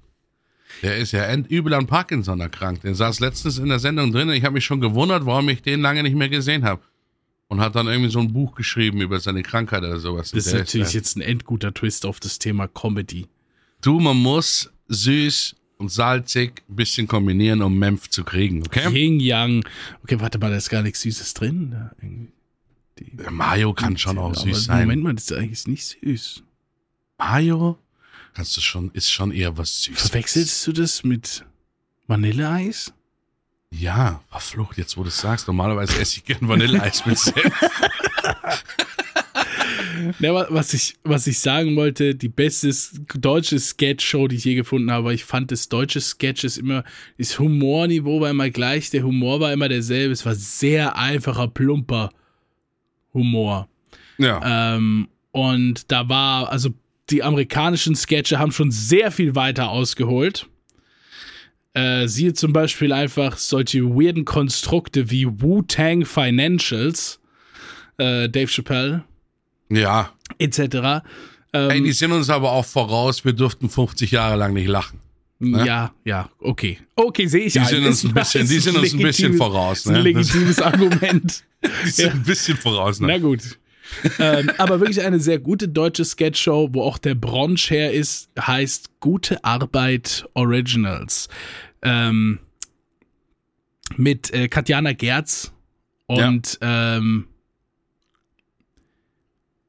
[0.83, 2.83] Der ist ja übel an Parkinson erkrankt.
[2.83, 4.29] Der saß letztens in der Sendung drin.
[4.29, 6.81] Ich habe mich schon gewundert, warum ich den lange nicht mehr gesehen habe.
[7.49, 10.31] Und hat dann irgendwie so ein Buch geschrieben über seine Krankheit oder sowas.
[10.31, 13.27] Das ist natürlich äh, jetzt ein endguter Twist auf das Thema Comedy.
[13.81, 18.89] Du, man muss süß und salzig ein bisschen kombinieren, um Memph zu kriegen, okay?
[18.89, 19.65] Yin Yang.
[20.03, 21.71] Okay, warte mal, da ist gar nichts Süßes drin.
[21.71, 21.91] Da
[22.97, 24.81] Der Mayo kann schon auch süß sein.
[24.81, 26.43] Moment mal, das ist eigentlich nicht süß.
[27.17, 27.77] Mayo
[28.33, 30.09] kannst du schon, ist schon eher was Süßes.
[30.09, 31.45] Verwechselst du das mit
[32.07, 32.93] Vanilleeis?
[33.73, 35.47] Ja, verflucht, jetzt wo du es sagst.
[35.47, 37.37] Normalerweise esse ich gern Vanilleeis mit Senf.
[40.19, 42.71] Ja, wa- was ich, was ich sagen wollte, die beste
[43.15, 46.83] deutsche Sketch-Show, die ich je gefunden habe, ich fand das deutsche Sketches immer,
[47.17, 52.11] das Humorniveau war immer gleich, der Humor war immer derselbe, es war sehr einfacher, plumper
[53.13, 53.67] Humor.
[54.19, 54.75] Ja.
[54.75, 56.69] Ähm, und da war, also
[57.09, 60.47] die amerikanischen Sketche haben schon sehr viel weiter ausgeholt.
[61.77, 67.19] Äh, siehe zum Beispiel einfach solche weirden Konstrukte wie Wu-Tang Financials,
[67.99, 69.03] äh, Dave Chappelle,
[69.69, 70.11] ja.
[70.39, 70.59] etc.
[71.53, 73.23] Ähm, Ey, die sind uns aber auch voraus.
[73.25, 74.99] Wir durften 50 Jahre lang nicht lachen.
[75.39, 76.79] ja, ja, okay.
[76.95, 77.67] Okay, sehe ich Die ein.
[77.67, 79.85] sind uns ein bisschen, die sind uns ein bisschen voraus.
[79.85, 80.13] ein Ne?
[80.13, 81.43] Das, legitimes Argument.
[81.85, 82.99] die sind ein bisschen voraus.
[82.99, 83.07] Ne?
[83.07, 83.41] Na gut.
[84.19, 88.99] ähm, aber wirklich eine sehr gute deutsche Sketchshow, wo auch der Bronch her ist, heißt
[88.99, 91.29] Gute Arbeit Originals.
[91.81, 92.39] Ähm,
[93.95, 95.53] mit äh, Katjana Gerz
[96.07, 97.27] und ähm,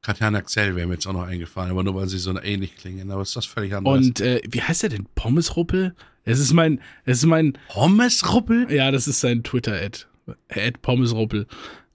[0.01, 3.11] Katjana Xell wäre mir jetzt auch noch eingefallen, aber nur weil sie so ähnlich klingen.
[3.11, 3.97] Aber ist das völlig anders.
[3.97, 5.07] und äh, wie heißt er denn?
[5.15, 5.93] Pommesruppel?
[6.23, 8.71] Es ist mein, es ist mein, Pommesruppel?
[8.71, 10.05] ja, das ist sein Twitter-Ad.
[10.49, 11.47] Ad Pommesruppel.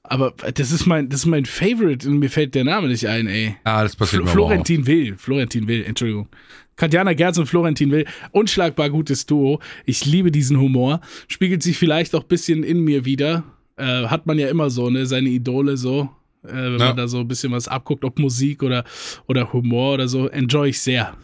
[0.02, 3.26] Aber das ist mein, das ist mein Favorite und mir fällt der Name nicht ein,
[3.26, 3.56] ey.
[3.64, 4.48] Ah, das passiert Fl mir aber auch.
[4.48, 6.28] Florentin Will, Florentin Will, Entschuldigung.
[6.76, 9.60] Katjana Gerz und Florentin Will, unschlagbar gutes Duo.
[9.84, 11.00] Ich liebe diesen Humor.
[11.28, 13.44] Spiegelt sich vielleicht auch ein bisschen in mir wieder.
[13.76, 16.10] Äh, hat man ja immer so, ne, seine Idole so.
[16.44, 16.86] Äh, wenn Ja.
[16.88, 18.84] man da so ein bisschen was abguckt, ob Musik oder,
[19.26, 21.16] oder Humor oder so, enjoy ich sehr.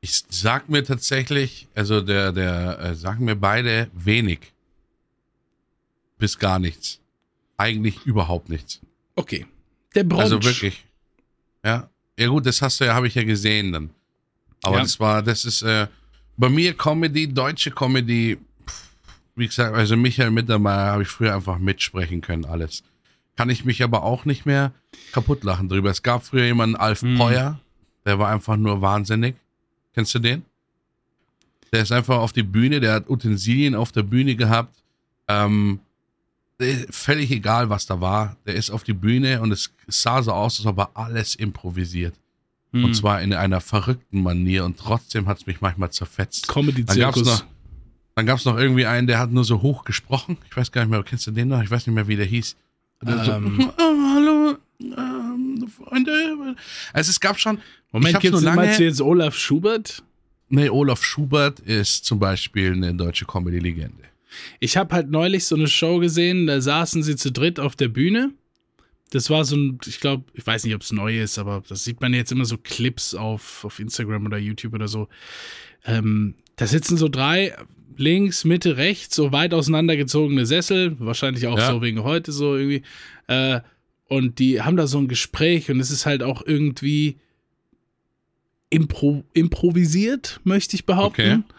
[0.00, 4.40] Ich sag mir tatsächlich, also der, der, äh, sagen mir beide wenig.
[6.18, 7.00] Bis gar nichts.
[7.56, 8.80] Eigentlich überhaupt nichts.
[9.14, 9.46] Okay.
[9.94, 10.22] Der Bronch.
[10.22, 10.84] Also wirklich.
[11.64, 11.88] Ja.
[12.22, 13.90] Ja gut, das hast du ja, habe ich ja gesehen dann.
[14.62, 14.82] Aber Ja.
[14.82, 15.86] das war, das ist, äh,
[16.36, 18.88] bei mir Comedy, deutsche Comedy, pff,
[19.36, 22.82] wie gesagt, also Michael Mittermeier habe ich früher einfach mitsprechen können, alles.
[23.36, 24.72] Kann ich mich aber auch nicht mehr
[25.12, 25.90] kaputt lachen drüber.
[25.90, 27.18] Es gab früher jemanden, Alf Mhm.
[27.18, 27.60] Peuer,
[28.04, 29.34] der war einfach nur wahnsinnig.
[29.94, 30.44] Kennst du den?
[31.72, 34.76] Der ist einfach auf die Bühne, der hat Utensilien auf der Bühne gehabt.
[35.28, 35.80] Ähm,
[36.90, 38.36] völlig egal, was da war.
[38.46, 42.14] Der ist auf die Bühne und es sah so aus, als ob er alles improvisiert.
[42.72, 42.84] Hm.
[42.84, 46.48] Und zwar in einer verrückten Manier und trotzdem hat es mich manchmal zerfetzt.
[46.48, 47.44] Dann gab's Comedy-Zirkus.
[48.16, 50.38] noch, noch irgendwie einen, der hat nur so hoch gesprochen.
[50.48, 51.62] Ich weiß gar nicht mehr, kennst du den noch?
[51.62, 52.56] Ich weiß nicht mehr, wie der hieß.
[53.02, 53.70] Der so, Ähm.
[53.78, 56.56] oh, hallo, ähm, Freunde.
[56.92, 57.58] Also es gab schon.
[57.90, 60.02] Moment, gibt's, nur lange, jetzt Olaf Schubert?
[60.48, 64.04] Nee, Olaf Schubert ist zum Beispiel eine deutsche Comedy-Legende.
[64.60, 67.88] Ich habe halt neulich so eine Show gesehen, da saßen sie zu dritt auf der
[67.88, 68.32] Bühne.
[69.10, 71.84] Das war so ein, ich glaube, ich weiß nicht, ob es neu ist, aber das
[71.84, 75.08] sieht man jetzt immer so Clips auf, auf Instagram oder YouTube oder so.
[75.84, 77.54] Ähm, da sitzen so drei
[77.98, 81.70] links, Mitte, rechts, so weit auseinandergezogene Sessel, wahrscheinlich auch Ja.
[81.70, 82.82] so wegen heute so irgendwie.
[83.26, 83.60] Äh,
[84.08, 87.16] und die haben da so ein Gespräch und es ist halt auch irgendwie
[88.70, 91.20] impro improvisiert, möchte ich behaupten.
[91.20, 91.54] Okay.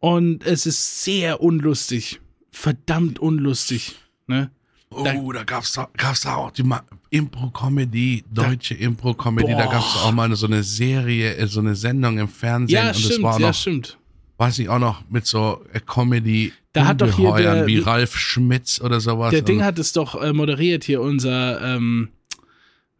[0.00, 2.20] Und es ist sehr unlustig.
[2.50, 3.96] Verdammt unlustig.
[4.26, 4.50] Ne?
[4.90, 6.64] Oh, da gab's da, gab's da auch die
[7.10, 12.28] Impro-Comedy, deutsche Impro-Comedy, da gab's auch mal so eine Serie, äh, so eine Sendung im
[12.28, 13.98] Fernsehen Ja, und das stimmt, war auch ja, noch, stimmt.
[14.38, 18.16] weiß ich auch noch, mit so äh, Comedy Da hat doch hier der- wie Ralf
[18.16, 19.30] Schmitz oder sowas.
[19.30, 22.08] Der Ding hat es doch äh, moderiert hier, unser, ähm,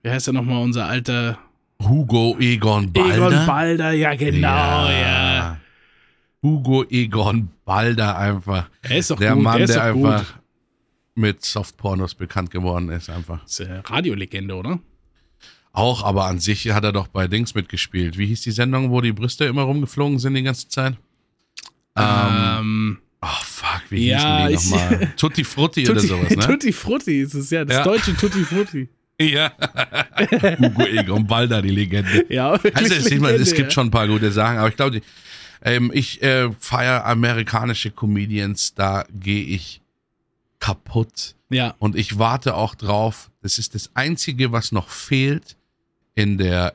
[0.02, 1.38] wie heißt er nochmal, unser alter
[1.82, 3.14] Hugo Egon Balder.
[3.16, 5.27] Egon Balder, ja genau, ja.
[6.42, 8.68] Hugo Egon Balder einfach.
[8.82, 10.34] Er ist doch der gut, Mann, der der einfach gut.
[11.14, 13.42] mit Softpornos bekannt geworden ist einfach.
[13.42, 14.78] Das ist äh, Radiolegende, oder?
[15.72, 18.16] Auch, aber an sich hat er doch bei Dings mitgespielt.
[18.18, 20.96] Wie hieß die Sendung, wo die Brüste immer rumgeflogen sind die ganze Zeit?
[21.96, 22.04] Ähm,
[22.60, 25.12] Ähm, Oh, fuck, wie Ja, hießen die nochmal?
[25.16, 26.36] Tutti Frutti oder Tutti, sowas, ne?
[26.46, 27.64] Tutti Frutti ist es, ja.
[27.64, 27.82] Das Ja.
[27.84, 28.88] deutsche Tutti Frutti.
[29.20, 29.50] Ja.
[30.60, 32.24] Hugo Egon Balder, die Legende.
[32.28, 33.74] Ja, wirklich Also es, ich meine, es Legende, gibt ja.
[33.74, 35.02] schon ein paar gute Sachen, aber ich glaube, die-
[35.62, 39.80] ähm, ich äh, feiere amerikanische Comedians, da gehe ich
[40.60, 41.34] kaputt.
[41.50, 43.30] Ja, Und ich warte auch drauf.
[43.42, 45.56] Das ist das Einzige, was noch fehlt
[46.14, 46.74] in der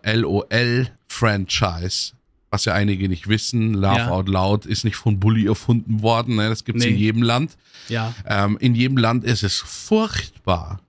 [1.10, 2.14] LOL-Franchise.
[2.50, 3.74] Was ja einige nicht wissen.
[3.74, 4.10] Laugh Ja.
[4.10, 6.36] Out Loud ist nicht von Bully erfunden worden.
[6.36, 6.50] Ne?
[6.50, 7.00] Das gibt's in Nee.
[7.00, 7.58] jedem Land.
[7.90, 8.14] ja.
[8.28, 10.80] Ähm, in jedem Land ist es furchtbar.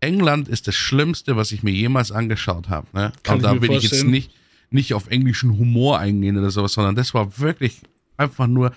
[0.00, 2.86] England ist das Schlimmste, was ich mir jemals angeschaut habe.
[2.92, 3.12] Ne?
[3.22, 4.30] Kann Und da will ich jetzt nicht,
[4.74, 7.80] nicht auf englischen Humor eingehen oder sowas, sondern das war wirklich
[8.16, 8.72] einfach nur.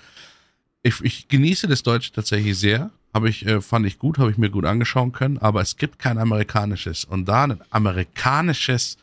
[0.82, 2.90] Ich, ich genieße das Deutsche tatsächlich sehr.
[3.12, 5.98] Habe ich, äh, fand ich gut, habe ich mir gut angeschauen können, aber es gibt
[5.98, 7.04] kein amerikanisches.
[7.04, 8.96] Und da ein amerikanisches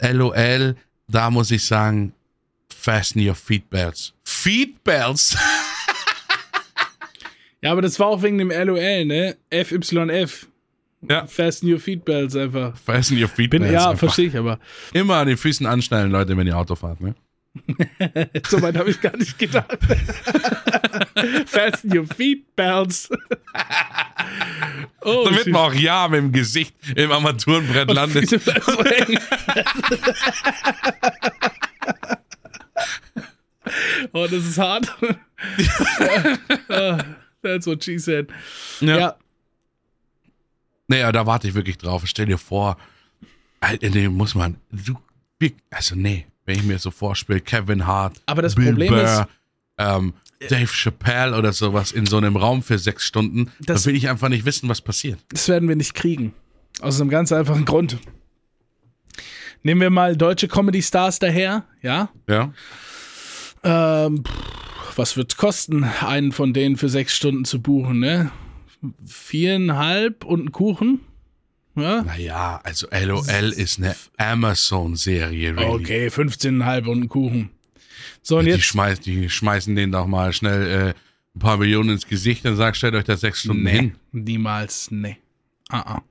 [0.00, 0.76] LOL,
[1.08, 2.14] da muss ich sagen,
[2.74, 4.14] fasten your feet belts.
[4.24, 5.36] Feet belts?
[7.60, 9.36] Ja, aber das war auch wegen dem LOL, ne?
[9.50, 10.46] FYF.
[11.08, 11.26] Ja.
[11.26, 12.76] Fasten Your Feet Bells einfach.
[12.76, 13.74] Fasten your feet Bin, belts.
[13.74, 14.58] ja, verstehe ich aber.
[14.92, 17.14] Immer an den Füßen anschnallen, Leute, wenn ihr Auto fahrt, ne?
[18.48, 19.78] So weit habe ich gar nicht gedacht.
[21.46, 23.08] Fasten Your Feet Bells.
[25.02, 28.30] oh, Damit man auch ja mit dem Gesicht im Armaturenbrett landet.
[34.12, 34.88] Oh, das ist hart.
[36.68, 36.98] ja.
[37.42, 38.28] That's what she said.
[38.80, 39.16] Ja.
[40.88, 42.02] Naja, da warte ich wirklich drauf.
[42.06, 42.76] Stell dir vor,
[43.60, 44.94] Alter, nee, muss man, du,
[45.70, 49.28] also nee, wenn ich mir so vorspiele, Kevin Hart, Aber das Bill Problem Burr,
[49.78, 50.14] ähm,
[50.48, 54.08] Dave Chappelle oder sowas in so einem Raum für sechs Stunden, Das- da will ich
[54.08, 55.18] einfach nicht wissen, was passiert.
[55.30, 56.32] Das werden wir nicht kriegen.
[56.80, 57.98] Aus einem ganz einfachen Grund.
[59.64, 62.08] Nehmen wir mal deutsche Comedy-Stars daher, ja?
[62.28, 62.52] Ja?
[63.64, 68.30] Ähm, pff, was wird kosten, einen von denen für sechs Stunden zu buchen, ne?
[69.04, 71.00] Viereinhalb und ein Kuchen?
[71.74, 72.02] Ja?
[72.02, 75.64] Naja, also LOL ist eine Amazon-Serie, really.
[75.64, 77.50] Okay, 15,5 und ein Kuchen.
[78.22, 78.64] So, und Die, jetzt.
[78.64, 80.94] schmeiß, die schmeißen den doch mal schnell äh,
[81.36, 83.94] ein paar Millionen ins Gesicht und sagen, stellt euch da sechs Stunden hin.
[84.12, 85.18] niemals, nee.
[85.68, 86.02] Ah, ah.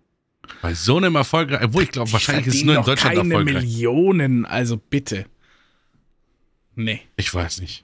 [0.62, 3.64] Bei so einem erfolgreich, obwohl ich glaube, wahrscheinlich ist es nur in Deutschland keine erfolgreich.
[3.64, 5.26] Millionen, also bitte.
[6.76, 7.02] Nee.
[7.18, 7.84] Ich weiß nicht.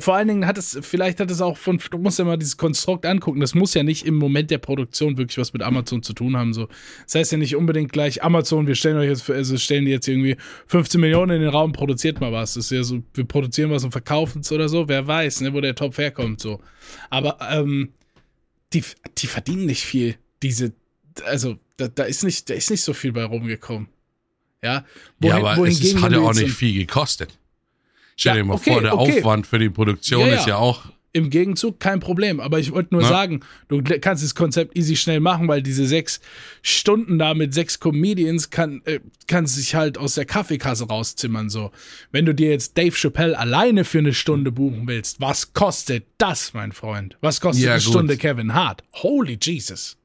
[0.00, 2.56] Vor allen Dingen hat es, vielleicht hat es auch von, du musst ja mal dieses
[2.56, 6.12] Konstrukt angucken, das muss ja nicht im Moment der Produktion wirklich was mit Amazon zu
[6.12, 6.52] tun haben.
[6.52, 6.68] So.
[7.04, 10.08] Das heißt ja nicht unbedingt gleich, Amazon, wir stellen euch jetzt, also stellen die jetzt
[10.08, 10.36] irgendwie
[10.66, 12.54] 15 Millionen in den Raum, produziert mal was.
[12.54, 15.54] Das ist ja so, wir produzieren was und verkaufen es oder so, wer weiß, ne,
[15.54, 16.40] wo der Topf herkommt.
[16.40, 16.60] so.
[17.10, 17.92] Aber ähm,
[18.72, 18.82] die,
[19.18, 20.16] die verdienen nicht viel.
[20.42, 20.72] Diese,
[21.24, 23.88] also da, da ist nicht, da ist nicht so viel bei rumgekommen.
[24.62, 24.84] Ja,
[25.20, 27.38] ja, aber es ist, hat ja auch nicht viel gekostet.
[28.16, 29.18] Stell Ja, dir mal okay, vor, der okay.
[29.18, 30.84] Aufwand für die Produktion Ja, ist ja auch.
[31.16, 32.40] Im Gegenzug kein Problem.
[32.40, 33.08] Aber ich wollte nur Na?
[33.08, 36.20] sagen, du kannst das Konzept easy schnell machen, weil diese sechs
[36.60, 38.98] Stunden da mit sechs Comedians kann, äh,
[39.28, 41.50] kannst sich halt aus der Kaffeekasse rauszimmern.
[41.50, 41.70] So,
[42.10, 46.52] wenn du dir jetzt Dave Chappelle alleine für eine Stunde buchen willst, was kostet das,
[46.52, 47.16] mein Freund?
[47.20, 47.88] Was kostet eine gut.
[47.90, 48.82] Stunde Kevin Hart?
[48.94, 49.96] Holy Jesus!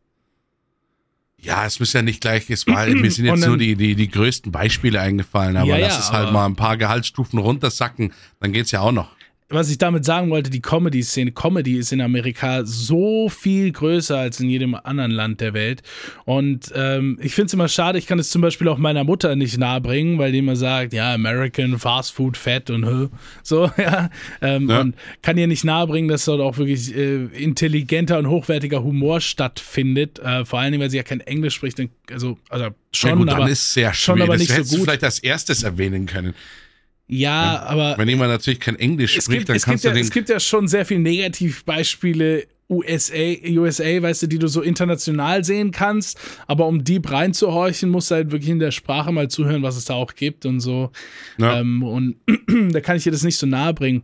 [1.41, 4.09] Ja, es muss ja nicht gleich, es war, mir sind jetzt nur die, die, die
[4.09, 8.51] größten Beispiele eingefallen, aber Ja, lass ja, es halt mal ein paar Gehaltsstufen runtersacken, dann
[8.51, 9.09] geht's ja auch noch.
[9.49, 14.39] Was ich damit sagen wollte, die Comedy-Szene, Comedy ist in Amerika so viel größer als
[14.39, 15.81] in jedem anderen Land der Welt.
[16.25, 19.35] Und ähm, ich finde es immer schade, ich kann es zum Beispiel auch meiner Mutter
[19.35, 23.07] nicht nahebringen, weil die immer sagt, ja, American Fast Food, Fett und hö.
[23.43, 24.09] so, ja.
[24.41, 24.81] Ähm, Ja.
[24.81, 30.19] Und kann ihr nicht nahebringen, dass dort auch wirklich äh, intelligenter und hochwertiger Humor stattfindet.
[30.19, 31.81] Äh, vor allen Dingen, weil sie ja kein Englisch spricht.
[32.11, 34.73] Also, also schon, ja, gut, aber, dann ist sehr schon aber das nicht so hättest
[34.73, 34.85] du gut.
[34.85, 36.33] vielleicht als erstes erwähnen können.
[37.09, 40.03] Ja, aber Wenn jemand natürlich kein Englisch spricht, gibt, dann kannst gibt ja, du den.
[40.03, 45.43] es gibt ja schon sehr viele Negativbeispiele USA, USA, weißt du, die du so international
[45.43, 49.63] sehen kannst, aber um deep reinzuhorchen, musst du halt wirklich in der Sprache mal zuhören,
[49.63, 50.91] was es da auch gibt und so.
[51.39, 51.59] Ja.
[51.59, 52.17] Ähm, und
[52.71, 54.03] da kann ich dir das nicht so nahe bringen.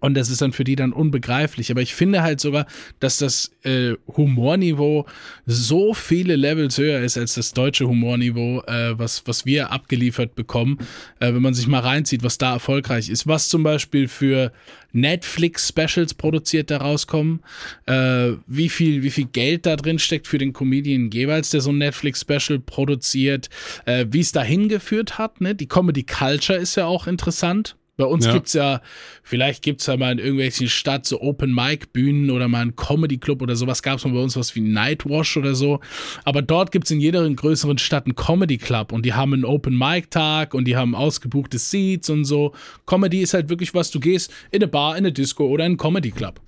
[0.00, 1.70] Und das ist dann für die dann unbegreiflich.
[1.70, 2.66] Aber ich finde halt sogar,
[3.00, 5.06] dass das äh, Humorniveau
[5.46, 10.78] so viele Levels höher ist als das deutsche Humorniveau, äh, was, was wir abgeliefert bekommen,
[11.20, 13.26] äh, wenn man sich mal reinzieht, was da erfolgreich ist.
[13.26, 14.52] Was zum Beispiel für
[14.92, 17.40] Netflix-Specials produziert da rauskommen,
[17.86, 21.70] äh, wie, viel, wie viel Geld da drin steckt für den Comedian jeweils, der so
[21.70, 23.48] ein Netflix-Special produziert,
[23.84, 25.40] äh, wie es dahin geführt hat.
[25.40, 25.54] Ne?
[25.54, 27.77] Die Comedy Culture ist ja auch interessant.
[27.98, 28.32] Bei uns Ja.
[28.32, 28.80] gibt's ja,
[29.24, 33.82] vielleicht gibt's ja mal in irgendwelchen Stadt so Open-Mic-Bühnen oder mal einen Comedy-Club oder sowas.
[33.82, 35.80] Gab's mal bei uns was wie Nightwash oder so.
[36.24, 40.66] Aber dort gibt's in jeder größeren Stadt einen Comedy-Club und die haben einen Open-Mic-Tag und
[40.66, 42.54] die haben ausgebuchte Seats und so.
[42.86, 45.72] Comedy ist halt wirklich was, du gehst in eine Bar, in eine Disco oder in
[45.72, 46.40] einen Comedy-Club.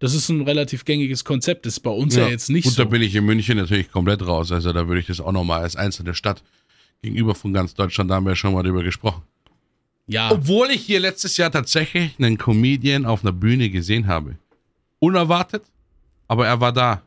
[0.00, 2.72] Das ist ein relativ gängiges Konzept, das ist bei uns ja, ja jetzt nicht gut,
[2.72, 2.82] so.
[2.82, 4.50] da bin ich in München natürlich komplett raus.
[4.50, 6.42] Also da würde ich das auch nochmal als einzelne Stadt
[7.02, 9.22] gegenüber von ganz Deutschland, da haben wir ja schon mal drüber gesprochen.
[10.08, 10.30] Ja.
[10.30, 14.36] Obwohl ich hier letztes Jahr tatsächlich einen Comedian auf einer Bühne gesehen habe.
[14.98, 15.62] Unerwartet,
[16.26, 17.02] aber er war da.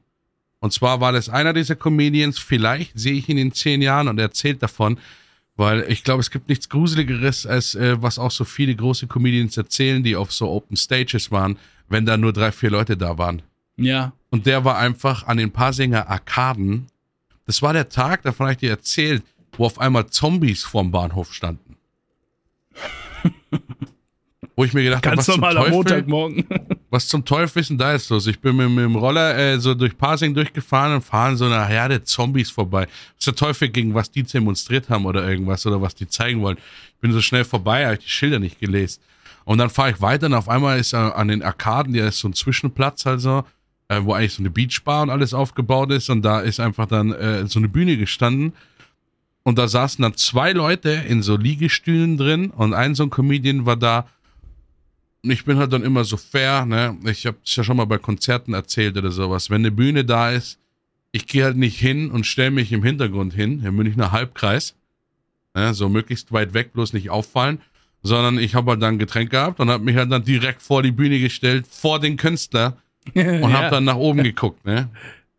[0.59, 4.19] Und zwar war das einer dieser Comedians, vielleicht sehe ich ihn in zehn Jahren und
[4.19, 4.99] er erzählt davon,
[5.55, 9.57] weil ich glaube, es gibt nichts Gruseligeres, als äh, was auch so viele große Comedians
[9.57, 11.57] erzählen, die auf so Open Stages waren,
[11.89, 13.41] wenn da nur drei, vier Leute da waren.
[13.77, 14.13] Ja.
[14.29, 16.87] Und der war einfach an den Pasinger Arkaden.
[17.47, 19.23] Das war der Tag, davon habe ich dir erzählt,
[19.57, 21.70] wo auf einmal Zombies vorm Bahnhof standen.
[24.55, 26.45] Wo ich mir gedacht habe, was zum Teufel, Montagmorgen.
[26.89, 28.27] was zum Teufel ist denn da jetzt los?
[28.27, 31.65] Ich bin mit, mit dem Roller äh, so durch Parsing durchgefahren und fahren so eine
[31.65, 32.87] Herde Zombies vorbei.
[33.15, 36.57] Was der Teufel gegen was die demonstriert haben oder irgendwas oder was die zeigen wollen.
[36.57, 39.01] Ich bin so schnell vorbei, habe ich die Schilder nicht gelesen.
[39.45, 42.19] Und dann fahre ich weiter und auf einmal ist äh, an den Arkaden, der ist
[42.19, 43.43] so ein Zwischenplatz also,
[43.87, 47.11] äh, wo eigentlich so eine Beachbar und alles aufgebaut ist und da ist einfach dann
[47.13, 48.53] äh, so eine Bühne gestanden
[49.43, 53.65] und da saßen dann zwei Leute in so Liegestühlen drin und ein so ein Comedian
[53.65, 54.07] war da.
[55.23, 56.97] Und ich bin halt dann immer so fair, ne?
[57.05, 59.49] Ich habe es ja schon mal bei Konzerten erzählt oder sowas.
[59.49, 60.57] Wenn eine Bühne da ist,
[61.11, 64.75] ich gehe halt nicht hin und stelle mich im Hintergrund hin, im Münchner Halbkreis.
[65.53, 65.73] Ne?
[65.73, 67.59] So möglichst weit weg, bloß nicht auffallen.
[68.01, 70.81] Sondern ich habe halt dann ein Getränk gehabt und habe mich halt dann direkt vor
[70.81, 72.77] die Bühne gestellt, vor den Künstler
[73.13, 73.51] und ja.
[73.51, 74.89] habe dann nach oben geguckt, ne?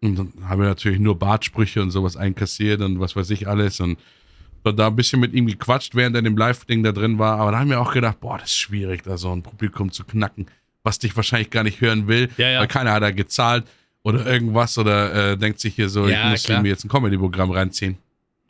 [0.01, 3.79] Und dann habe ich natürlich nur Bartsprüche und sowas einkassiert und was weiß ich alles
[3.79, 3.99] und
[4.65, 7.39] da ein bisschen mit ihm gequatscht, während er in dem Live-Ding da drin war.
[7.39, 10.05] Aber da haben wir auch gedacht, boah, das ist schwierig, da so ein Publikum zu
[10.05, 10.47] knacken,
[10.85, 12.61] was dich wahrscheinlich gar nicht hören will, ja, ja.
[12.61, 13.65] weil keiner hat da gezahlt
[14.03, 17.51] oder irgendwas oder äh, denkt sich hier so, ja, ich muss mir jetzt ein Comedy-Programm
[17.51, 17.99] reinziehen.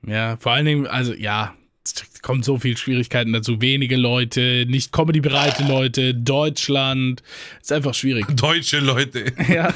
[0.07, 1.55] Ja, vor allen Dingen, also ja,
[1.85, 3.61] es kommen so viele Schwierigkeiten dazu.
[3.61, 7.23] Wenige Leute, nicht comedy-bereite Leute, Deutschland.
[7.61, 8.27] Ist einfach schwierig.
[8.37, 9.33] Deutsche Leute.
[9.49, 9.75] Ja,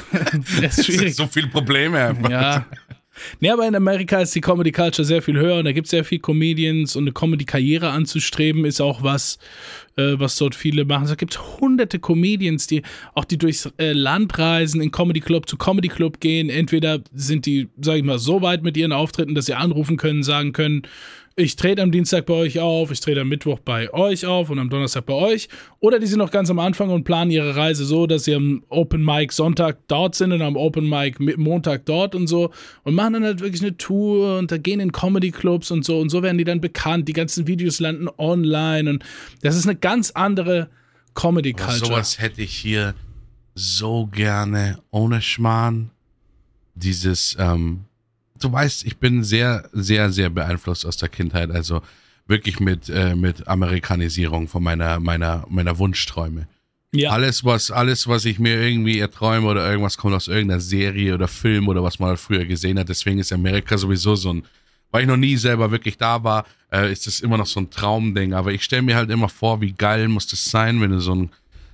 [0.61, 1.15] das ist schwierig.
[1.15, 2.29] so viele Probleme einfach.
[2.29, 2.65] Ja.
[3.39, 5.91] Nee, aber in Amerika ist die Comedy Culture sehr viel höher und da gibt es
[5.91, 9.37] sehr viele Comedians und eine Comedy-Karriere anzustreben ist auch was,
[9.95, 11.05] äh, was dort viele machen.
[11.05, 15.57] Es gibt hunderte Comedians, die auch die durchs äh, Land reisen, in Comedy Club zu
[15.57, 16.49] Comedy Club gehen.
[16.49, 20.23] Entweder sind die, sag ich mal, so weit mit ihren Auftritten, dass sie anrufen können,
[20.23, 20.83] sagen können,
[21.39, 24.57] ich trete am Dienstag bei euch auf, ich trete am Mittwoch bei euch auf und
[24.57, 25.49] am Donnerstag bei euch.
[25.79, 28.63] Oder die sind noch ganz am Anfang und planen ihre Reise so, dass sie am
[28.69, 32.51] Open Mic Sonntag dort sind und am Open Mic Montag dort und so
[32.83, 35.99] und machen dann halt wirklich eine Tour und da gehen in Comedy Clubs und so
[35.99, 37.07] und so werden die dann bekannt.
[37.07, 39.05] Die ganzen Videos landen online und
[39.43, 40.69] das ist eine ganz andere
[41.13, 41.85] Comedy Culture.
[41.85, 42.95] Sowas hätte ich hier
[43.53, 45.91] so gerne ohne Schmarrn.
[46.73, 47.85] Dieses, ähm,
[48.39, 51.51] du weißt, ich bin sehr, sehr, sehr beeinflusst aus der Kindheit.
[51.51, 51.81] Also
[52.27, 56.47] wirklich mit, äh, mit Amerikanisierung von meiner, meiner, meiner Wunschträume.
[56.93, 57.11] Ja.
[57.11, 61.27] Alles, was, alles, was ich mir irgendwie erträume oder irgendwas kommt aus irgendeiner Serie oder
[61.27, 62.89] Film oder was man halt früher gesehen hat.
[62.89, 64.43] Deswegen ist Amerika sowieso so ein,
[64.91, 67.69] weil ich noch nie selber wirklich da war, äh, ist das immer noch so ein
[67.69, 68.33] Traumding.
[68.33, 71.13] Aber ich stelle mir halt immer vor, wie geil muss das sein, wenn du so
[71.13, 71.29] ein,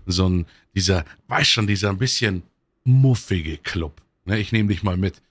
[0.06, 0.46] so ein,
[0.76, 2.44] dieser, weißt schon, dieser ein bisschen
[2.84, 4.02] muffige Club.
[4.26, 5.22] Ne, ich nehme dich mal mit.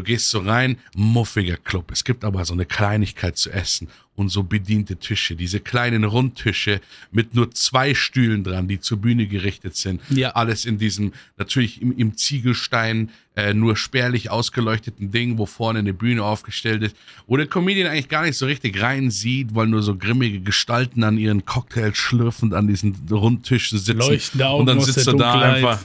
[0.00, 1.90] Du gehst so rein, muffiger Club.
[1.92, 3.86] Es gibt aber so eine Kleinigkeit zu essen
[4.16, 5.36] und so bediente Tische.
[5.36, 6.80] Diese kleinen Rundtische
[7.12, 10.00] mit nur zwei Stühlen dran, die zur Bühne gerichtet sind.
[10.08, 10.30] Ja.
[10.30, 15.92] Alles in diesem, natürlich im, im Ziegelstein, äh, nur spärlich ausgeleuchteten Ding, wo vorne eine
[15.92, 16.96] Bühne aufgestellt ist,
[17.26, 21.04] wo der Comedian eigentlich gar nicht so richtig rein sieht, weil nur so grimmige Gestalten
[21.04, 23.98] an ihren Cocktails schlürfend an diesen Rundtischen sitzen.
[23.98, 25.84] Leuchtende Augen und dann sitzt er da einfach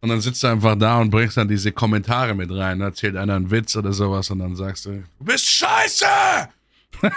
[0.00, 2.78] und dann sitzt du einfach da und bringst dann diese Kommentare mit rein.
[2.78, 6.06] Da erzählt einer einen Witz oder sowas und dann sagst du, du bist scheiße!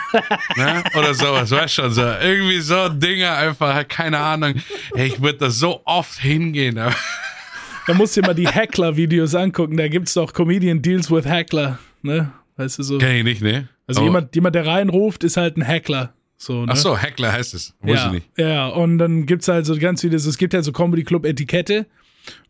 [0.58, 0.84] ne?
[0.98, 2.02] Oder sowas, weißt schon so.
[2.02, 4.56] Irgendwie so Dinge einfach, keine Ahnung.
[4.94, 6.76] Hey, ich würde da so oft hingehen.
[7.88, 9.78] da musst du dir mal die Heckler-Videos angucken.
[9.78, 11.80] Da gibt es doch Comedian Deals with Heckler.
[12.02, 12.32] Ne?
[12.58, 12.98] Weißt du so.
[12.98, 13.70] Kenn ich nicht, ne?
[13.88, 14.06] Also oh.
[14.06, 16.14] jemand, jemand, der reinruft, ist halt ein Heckler.
[16.38, 16.72] So, ne?
[16.74, 17.74] Ach so, Heckler heißt es.
[17.82, 18.30] Wusste ja, ich nicht.
[18.38, 21.26] Ja, und dann gibt es halt so ganz viele, es gibt ja so Comedy Club
[21.26, 21.86] Etikette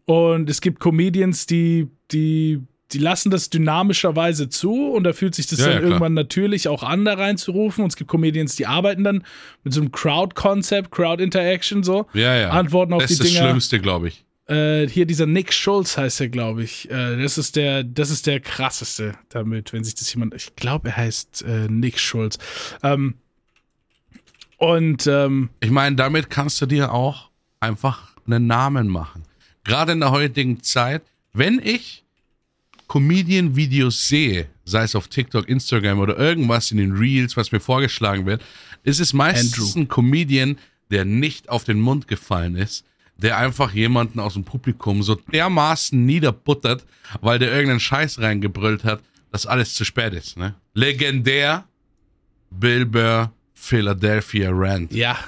[0.09, 5.45] und es gibt Comedians, die, die, die lassen das dynamischerweise zu und da fühlt sich
[5.45, 7.83] das Ja, dann ja, irgendwann natürlich auch an, da reinzurufen.
[7.83, 9.23] Und es gibt Comedians, die arbeiten dann
[9.63, 12.07] mit so einem Crowd-Concept, Crowd-Interaction so.
[12.15, 12.49] Ja, ja.
[12.49, 13.31] Antworten auf das die ist das.
[13.33, 14.25] Schlimmste, glaube ich.
[14.47, 16.89] Äh, hier dieser Nick Schulz heißt er, glaube ich.
[16.89, 20.33] Äh, das ist der, das ist der krasseste damit, wenn sich das jemand.
[20.33, 22.39] Ich glaube, er heißt äh, Nick Schulz.
[22.81, 23.13] Ähm,
[24.57, 27.29] und ähm, Ich meine, damit kannst du dir auch
[27.59, 29.28] einfach einen Namen machen.
[29.63, 31.03] Gerade in der heutigen Zeit,
[31.33, 32.03] wenn ich
[32.87, 38.25] Comedian-Videos sehe, sei es auf TikTok, Instagram oder irgendwas in den Reels, was mir vorgeschlagen
[38.25, 38.41] wird,
[38.83, 39.79] ist es meistens Andrew.
[39.81, 40.57] ein Comedian,
[40.89, 42.85] der nicht auf den Mund gefallen ist,
[43.17, 46.85] der einfach jemanden aus dem Publikum so dermaßen niederbuttert,
[47.21, 49.01] weil der irgendeinen Scheiß reingebrüllt hat,
[49.31, 50.37] dass alles zu spät ist.
[50.37, 50.55] Ne?
[50.73, 51.65] Legendär
[52.49, 54.93] Bill Burr Philadelphia Rant.
[54.93, 55.19] Ja.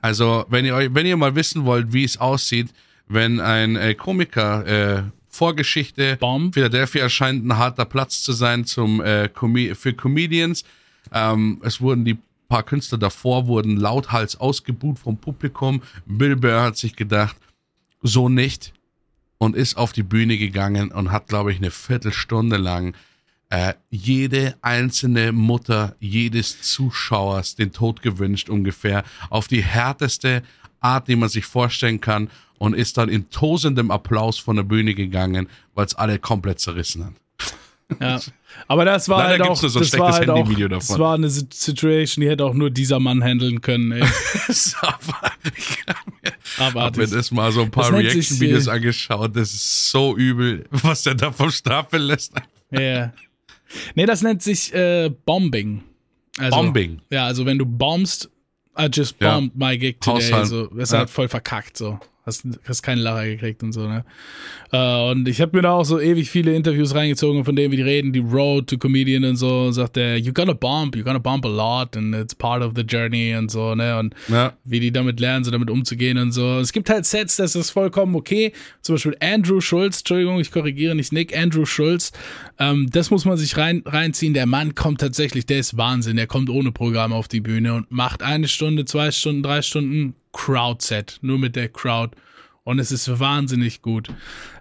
[0.00, 2.68] Also, wenn ihr, euch- wenn ihr mal wissen wollt, wie es aussieht,
[3.08, 6.54] wenn ein äh, Komiker äh, Vorgeschichte Bomb.
[6.54, 10.64] Philadelphia scheint ein harter Platz zu sein zum äh, Com für Comedians.
[11.12, 12.16] Ähm, es wurden die
[12.48, 15.82] paar Künstler davor wurden lauthals ausgebuht vom Publikum.
[16.06, 17.36] Bill Burr hat sich gedacht,
[18.02, 18.72] so nicht
[19.38, 22.94] und ist auf die Bühne gegangen und hat, glaube ich, eine Viertelstunde lang
[23.50, 30.42] äh, jede einzelne Mutter jedes Zuschauers den Tod gewünscht ungefähr auf die härteste
[30.80, 34.94] Art, die man sich vorstellen kann und ist dann in tosendem Applaus von der Bühne
[34.94, 37.12] gegangen, weil es alle komplett zerrissen hat.
[38.00, 38.20] Ja.
[38.66, 40.88] Aber das war Leider halt gibt's auch, so ein das war halt auch, Handyvideo das
[40.88, 41.00] davon.
[41.02, 44.02] war eine Si- Situation, die hätte auch nur dieser Mann handeln können, ey.
[46.58, 49.36] Aber hab mir das mal so ein paar Reaction-Videos äh, angeschaut.
[49.36, 52.32] Das ist so übel, was der da vom Stapel lässt.
[52.70, 53.12] Ja.
[53.94, 55.82] Nee, das nennt sich äh, Bombing.
[56.38, 57.00] Also, Bombing.
[57.10, 58.30] Ja, also wenn du bombst,
[58.78, 59.34] I just Ja.
[59.34, 60.22] bombed my gig today.
[60.32, 60.46] Haushalt.
[60.48, 60.98] So, das ist Ja.
[61.00, 61.98] halt voll verkackt, so.
[62.26, 64.04] Hast, hast keinen Lacher gekriegt und so, ne?
[64.72, 67.76] Äh, und ich habe mir da auch so ewig viele Interviews reingezogen, von denen wir
[67.76, 71.20] die reden, die Road to Comedian und so, sagt der, you're gonna bomb, you're gonna
[71.20, 73.96] bomb a lot and it's part of the journey und so, ne?
[73.96, 74.54] Und Ja.
[74.64, 76.58] wie die damit lernen, so damit umzugehen und so.
[76.58, 78.52] Es gibt halt Sets, das ist vollkommen okay.
[78.82, 82.10] Zum Beispiel Andrew Schulz, Entschuldigung, ich korrigiere nicht Nick, Andrew Schulz.
[82.58, 84.34] Ähm, das muss man sich rein, reinziehen.
[84.34, 86.16] Der Mann kommt tatsächlich, der ist Wahnsinn.
[86.16, 90.14] Der kommt ohne Programm auf die Bühne und macht eine Stunde, zwei Stunden, drei Stunden
[90.36, 92.16] Crowd-Set, nur mit der Crowd.
[92.64, 94.08] Und es ist wahnsinnig gut.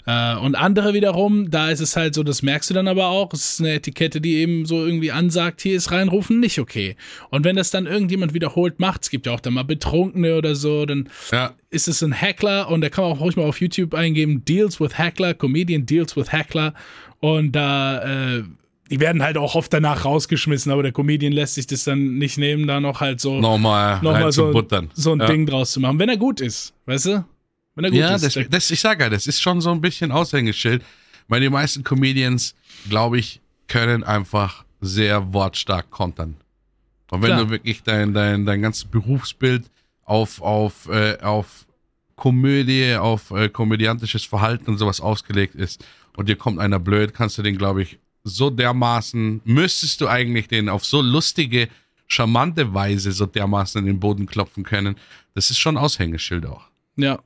[0.06, 3.34] Äh, und andere wiederum, da ist es halt so, das merkst du dann aber auch,
[3.34, 6.96] es ist eine Etikette, die eben so irgendwie ansagt, hier ist reinrufen nicht okay.
[7.32, 10.54] Und wenn das dann irgendjemand wiederholt macht, es gibt ja auch dann mal Betrunkene oder
[10.54, 11.54] so, dann Ja.
[11.72, 14.80] ist es ein Hackler und da kann man auch ruhig mal auf YouTube eingeben, Deals
[14.80, 16.76] with Hackler, Comedian Deals with Hackler.
[17.22, 18.04] Und da,
[18.38, 18.44] äh,
[18.92, 22.38] die werden halt auch oft danach rausgeschmissen, aber der Comedian lässt sich das dann nicht
[22.38, 24.92] nehmen, da noch halt so, Nochmal noch rein mal zu so, buttern.
[24.94, 25.26] so ein ja.
[25.26, 27.26] Ding draus zu machen, wenn er gut ist, weißt du?
[27.76, 28.36] Wenn er gut Ja, ist.
[28.36, 30.84] das, das, ich sage ja, das ist schon so ein bisschen Aushängeschild,
[31.28, 32.56] weil die meisten Comedians,
[32.88, 36.36] glaube ich, können einfach sehr wortstark kontern.
[37.10, 37.46] Und wenn Klar.
[37.46, 39.64] du wirklich dein, dein, dein ganzes Berufsbild
[40.04, 41.66] auf, auf, äh, auf
[42.16, 45.84] Komödie, auf äh, komödiantisches Verhalten und sowas ausgelegt ist
[46.16, 50.48] und dir kommt einer blöd, kannst du den, glaube ich, so dermaßen, müsstest du eigentlich
[50.50, 51.70] den auf so lustige,
[52.08, 54.96] charmante Weise so dermaßen in den Boden klopfen können.
[55.36, 56.64] Das ist schon Aushängeschild auch.
[56.98, 57.20] Ja.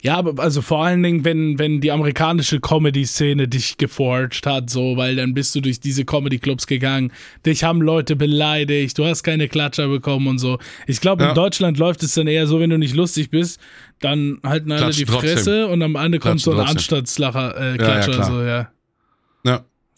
[0.00, 4.96] Ja, aber also vor allen Dingen, wenn, wenn die amerikanische Comedy-Szene dich geforged hat, so,
[4.96, 7.12] weil dann bist du durch diese Comedy-Clubs gegangen,
[7.44, 10.58] dich haben Leute beleidigt, du hast keine Klatscher bekommen und so.
[10.86, 11.28] Ich glaube, Ja.
[11.30, 13.60] in Deutschland läuft es dann eher so, wenn du nicht lustig bist,
[14.00, 15.30] dann halten alle Klatschen die trotzdem.
[15.36, 16.76] Fresse und am Ende kommt so Klatschen ein.
[16.78, 18.24] Anstandslacher, äh, ja, Klatscher, klar.
[18.30, 18.70] so, ja.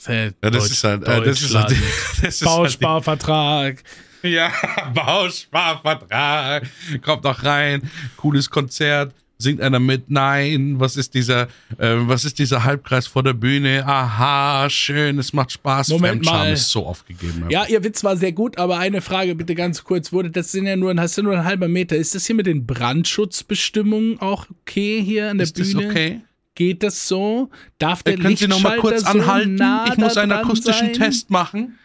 [0.06, 0.12] Ja.
[0.12, 1.92] Hey, Ja, das Deutsch- ist halt, äh, das ist halt, Deutschland.
[2.22, 3.84] das ist Bausparvertrag.
[4.22, 4.50] Halt, ja,
[4.94, 6.66] Bausparvertrag.
[7.02, 7.82] Kommt doch rein.
[8.16, 9.14] Cooles Konzert.
[9.40, 10.10] Singt einer mit?
[10.10, 10.80] Nein.
[10.80, 11.42] Was ist dieser,
[11.78, 13.84] äh, was ist dieser Halbkreis vor der Bühne?
[13.86, 15.90] Aha, schön, es macht Spaß.
[15.90, 16.52] Moment Fremdscham mal.
[16.52, 17.44] ist so aufgegeben.
[17.48, 20.12] Ja, ihr Witz war sehr gut, aber eine Frage bitte ganz kurz.
[20.12, 21.94] Wurde das sind ja nur, hast du nur ein halber Meter.
[21.94, 25.86] Ist das hier mit den Brandschutzbestimmungen auch okay hier an der ist das Bühne?
[25.88, 26.20] okay?
[26.58, 27.50] Geht das so?
[27.78, 29.54] Darf der Äh, Können Sie noch mal kurz so anhalten?
[29.54, 30.92] nah ich muss einen akustischen sein?
[30.92, 31.78] Test machen.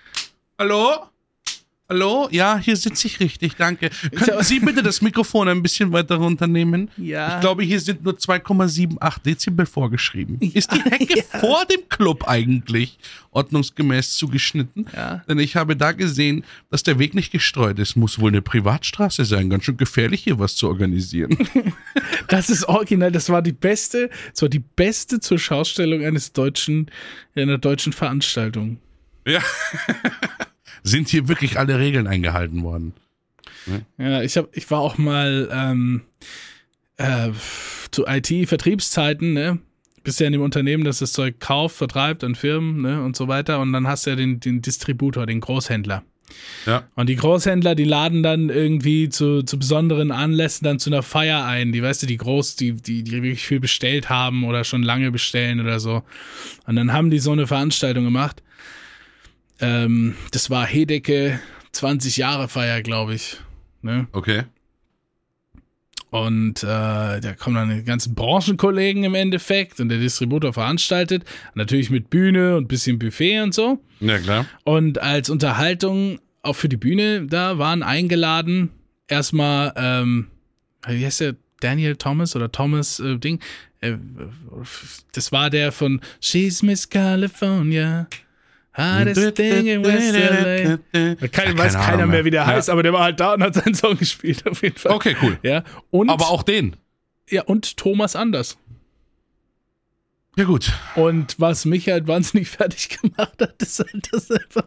[0.57, 1.09] Hallo?
[1.93, 2.27] Hallo?
[2.31, 3.91] Ja, hier sitze ich richtig, danke.
[4.15, 6.89] Könnten Sie bitte das Mikrofon ein bisschen weiter runternehmen?
[6.97, 7.35] Ja.
[7.35, 10.39] Ich glaube, hier sind nur 2,78 Dezibel vorgeschrieben.
[10.41, 12.97] Ist die Hecke vor dem Club eigentlich
[13.29, 14.87] ordnungsgemäß zugeschnitten?
[14.91, 15.21] Ja.
[15.27, 17.95] Denn ich habe da gesehen, dass der Weg nicht gestreut ist.
[17.95, 19.51] Muss wohl eine Privatstraße sein.
[19.51, 21.37] Ganz schön gefährlich, hier was zu organisieren.
[22.29, 23.11] Das ist original.
[23.11, 26.89] Das war die beste, das war die beste zur Schaustellung eines deutschen,
[27.35, 28.79] einer deutschen Veranstaltung.
[29.27, 29.41] ja.
[30.84, 32.93] Sind hier wirklich alle Regeln eingehalten worden?
[33.97, 36.01] Ja, ich hab, ich war auch mal ähm,
[36.97, 37.29] äh,
[37.91, 39.59] zu IT-Vertriebszeiten, ne?
[40.03, 43.01] Bist ja in dem Unternehmen, das das Zeug kauft, vertreibt an Firmen, ne?
[43.03, 43.61] Und so weiter.
[43.61, 46.03] Und dann hast du ja den, den Distributor, den Großhändler.
[46.65, 46.88] Ja.
[46.95, 51.45] Und die Großhändler, die laden dann irgendwie zu, zu besonderen Anlässen dann zu einer Feier
[51.45, 51.71] ein.
[51.71, 55.11] Die, weißt du, die groß, die, die, die wirklich viel bestellt haben oder schon lange
[55.11, 56.03] bestellen oder so.
[56.65, 58.41] Und dann haben die so eine Veranstaltung gemacht.
[59.59, 61.39] Ähm, das war Hedecke
[61.71, 63.37] 20 Jahre Feier, glaube ich.
[63.81, 64.07] Ne?
[64.11, 64.43] Okay.
[66.09, 71.23] Und äh, da kommen dann die ganzen Branchenkollegen im Endeffekt und der Distributor veranstaltet.
[71.55, 73.79] Natürlich mit Bühne und bisschen Buffet und so.
[73.99, 74.45] Ja, klar.
[74.63, 78.69] Und als Unterhaltung auch für die Bühne, da waren eingeladen
[79.07, 80.27] erstmal, ähm,
[80.87, 81.35] wie heißt der?
[81.63, 83.39] Daniel Thomas oder Thomas äh, Ding.
[83.79, 83.93] Äh,
[85.13, 88.07] das war der von She's Miss California.
[88.76, 91.28] Hottest thing in West LA.
[91.28, 92.47] Kein, Ja, weiß keine keiner Ahnung mehr, wie der Ja.
[92.47, 94.93] heißt, aber der war halt da und hat seinen Song gespielt, auf jeden Fall.
[94.93, 95.38] Okay, cool.
[95.43, 96.76] Ja, und, Aber auch den.
[97.30, 98.57] ja, und Thomas Anders.
[100.36, 100.71] Ja, gut.
[100.95, 104.63] Und was mich halt wahnsinnig fertig gemacht hat, ist halt, dass einfach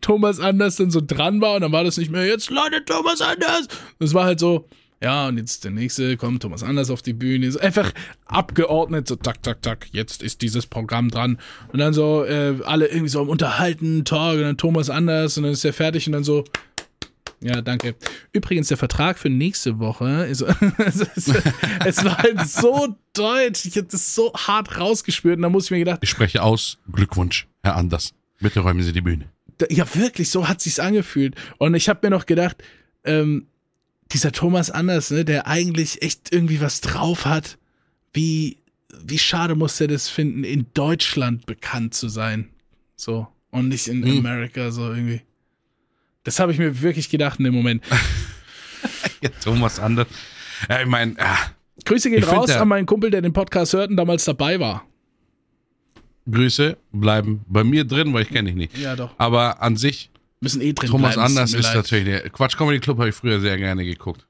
[0.00, 3.20] Thomas Anders dann so dran war und dann war das nicht mehr, jetzt Leute, Thomas
[3.20, 3.66] Anders.
[3.98, 4.68] Das war halt so,
[5.00, 7.50] ja, und jetzt der nächste kommt Thomas Anders auf die Bühne.
[7.52, 7.92] So einfach
[8.26, 11.38] abgeordnet, so tak, tak, tak, jetzt ist dieses Programm dran.
[11.72, 15.44] Und dann so, äh, alle irgendwie so am Unterhalten, Talk, und dann Thomas Anders und
[15.44, 16.44] dann ist er fertig und dann so,
[17.40, 17.94] ja, danke.
[18.32, 20.40] Übrigens, der Vertrag für nächste Woche ist,
[20.78, 21.42] es, ist,
[21.84, 23.64] es war halt so deutsch.
[23.66, 26.78] Ich habe das so hart rausgespürt und da muss ich mir gedacht, Ich spreche aus.
[26.90, 28.14] Glückwunsch, Herr Anders.
[28.40, 29.26] Bitte räumen Sie die Bühne.
[29.70, 31.34] ja, wirklich, so hat sich's angefühlt.
[31.58, 32.56] Und ich habe mir noch gedacht,
[33.04, 33.47] ähm,
[34.12, 37.58] dieser Thomas Anders, ne, der eigentlich echt irgendwie was drauf hat,
[38.12, 38.56] wie,
[39.04, 42.48] wie schade muss er das finden, in Deutschland bekannt zu sein.
[42.96, 43.28] So.
[43.50, 44.18] Und nicht in Hm.
[44.18, 45.22] Amerika, so irgendwie.
[46.24, 47.82] Das habe ich mir wirklich gedacht in dem Moment.
[49.20, 50.06] Ja, Thomas Anders.
[50.68, 51.36] Ja, ich meine, ja,
[51.84, 54.24] Grüße gehen Ich find, raus der- an meinen Kumpel, der den Podcast hört und damals
[54.24, 54.84] dabei war.
[56.30, 58.78] Grüße bleiben bei mir drin, weil ich kenne dich nicht.
[58.78, 59.10] Ja, doch.
[59.18, 61.26] Aber an sich, Müssen eh drin Thomas bleiben.
[61.26, 61.76] Anders ist leid.
[61.76, 64.26] natürlich der Quatsch Comedy Club habe ich früher sehr gerne geguckt.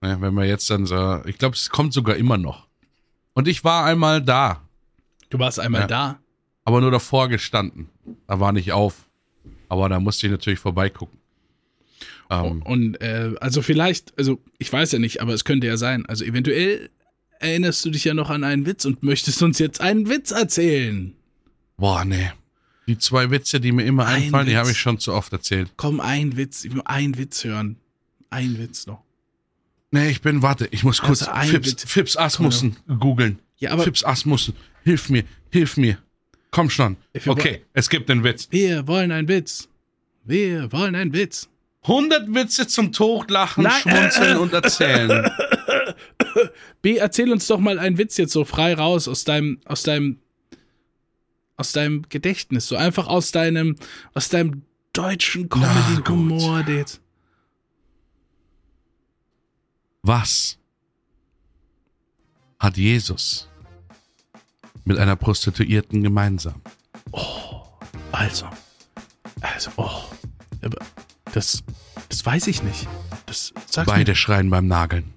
[0.00, 2.66] Ne, wenn man jetzt dann so, ich glaube, es kommt sogar immer noch.
[3.32, 4.60] Und ich war einmal da,
[5.30, 5.86] Du warst einmal Ja.
[5.88, 6.18] da.
[6.64, 7.88] aber nur davor gestanden.
[8.28, 9.08] Da war nicht auf.
[9.68, 11.18] Aber da musste ich natürlich vorbeigucken.
[12.30, 16.06] Ähm, Und äh, also vielleicht, also ich weiß ja nicht, aber es könnte ja sein.
[16.06, 16.90] Also eventuell
[17.40, 21.14] erinnerst du dich ja noch an einen Witz und möchtest uns jetzt einen Witz erzählen.
[21.76, 22.30] boah, nee.
[22.86, 24.58] Die zwei Witze, die mir immer Ein einfallen, die Witz.
[24.58, 25.70] habe ich schon zu oft erzählt.
[25.76, 27.76] Komm, ein Witz, ich will einen Witz hören.
[28.30, 29.02] Ein Witz noch.
[29.90, 31.84] Nee, ich bin, warte, ich muss kurz Also Fips.
[31.86, 33.38] Fips Asmussen googeln.
[33.58, 35.98] Ja, aber Fips Asmussen, hilf mir, hilf mir.
[36.50, 36.96] Komm schon.
[37.26, 38.48] Okay, es gibt einen Witz.
[38.50, 39.68] wir wollen einen Witz.
[40.24, 41.48] Wir wollen einen Witz.
[41.82, 43.72] 100 Witze zum Totlachen, Nein.
[43.82, 45.30] Schmunzeln und Erzählen.
[46.82, 50.18] B, erzähl uns doch mal einen Witz jetzt so frei raus aus deinem, aus deinem,
[51.56, 52.66] aus deinem Gedächtnis.
[52.66, 53.76] So einfach aus deinem,
[54.14, 57.00] aus deinem deutschen Comedy-Humor, jetzt.
[60.02, 60.58] Was
[62.58, 63.48] hat Jesus
[64.84, 66.60] mit einer Prostituierten gemeinsam?
[68.12, 68.46] Also,
[69.40, 70.02] also, oh,
[70.62, 70.78] aber
[71.32, 71.62] das,
[72.08, 72.86] das weiß ich nicht.
[73.26, 75.13] Das sagst Beide schreien beim Nageln.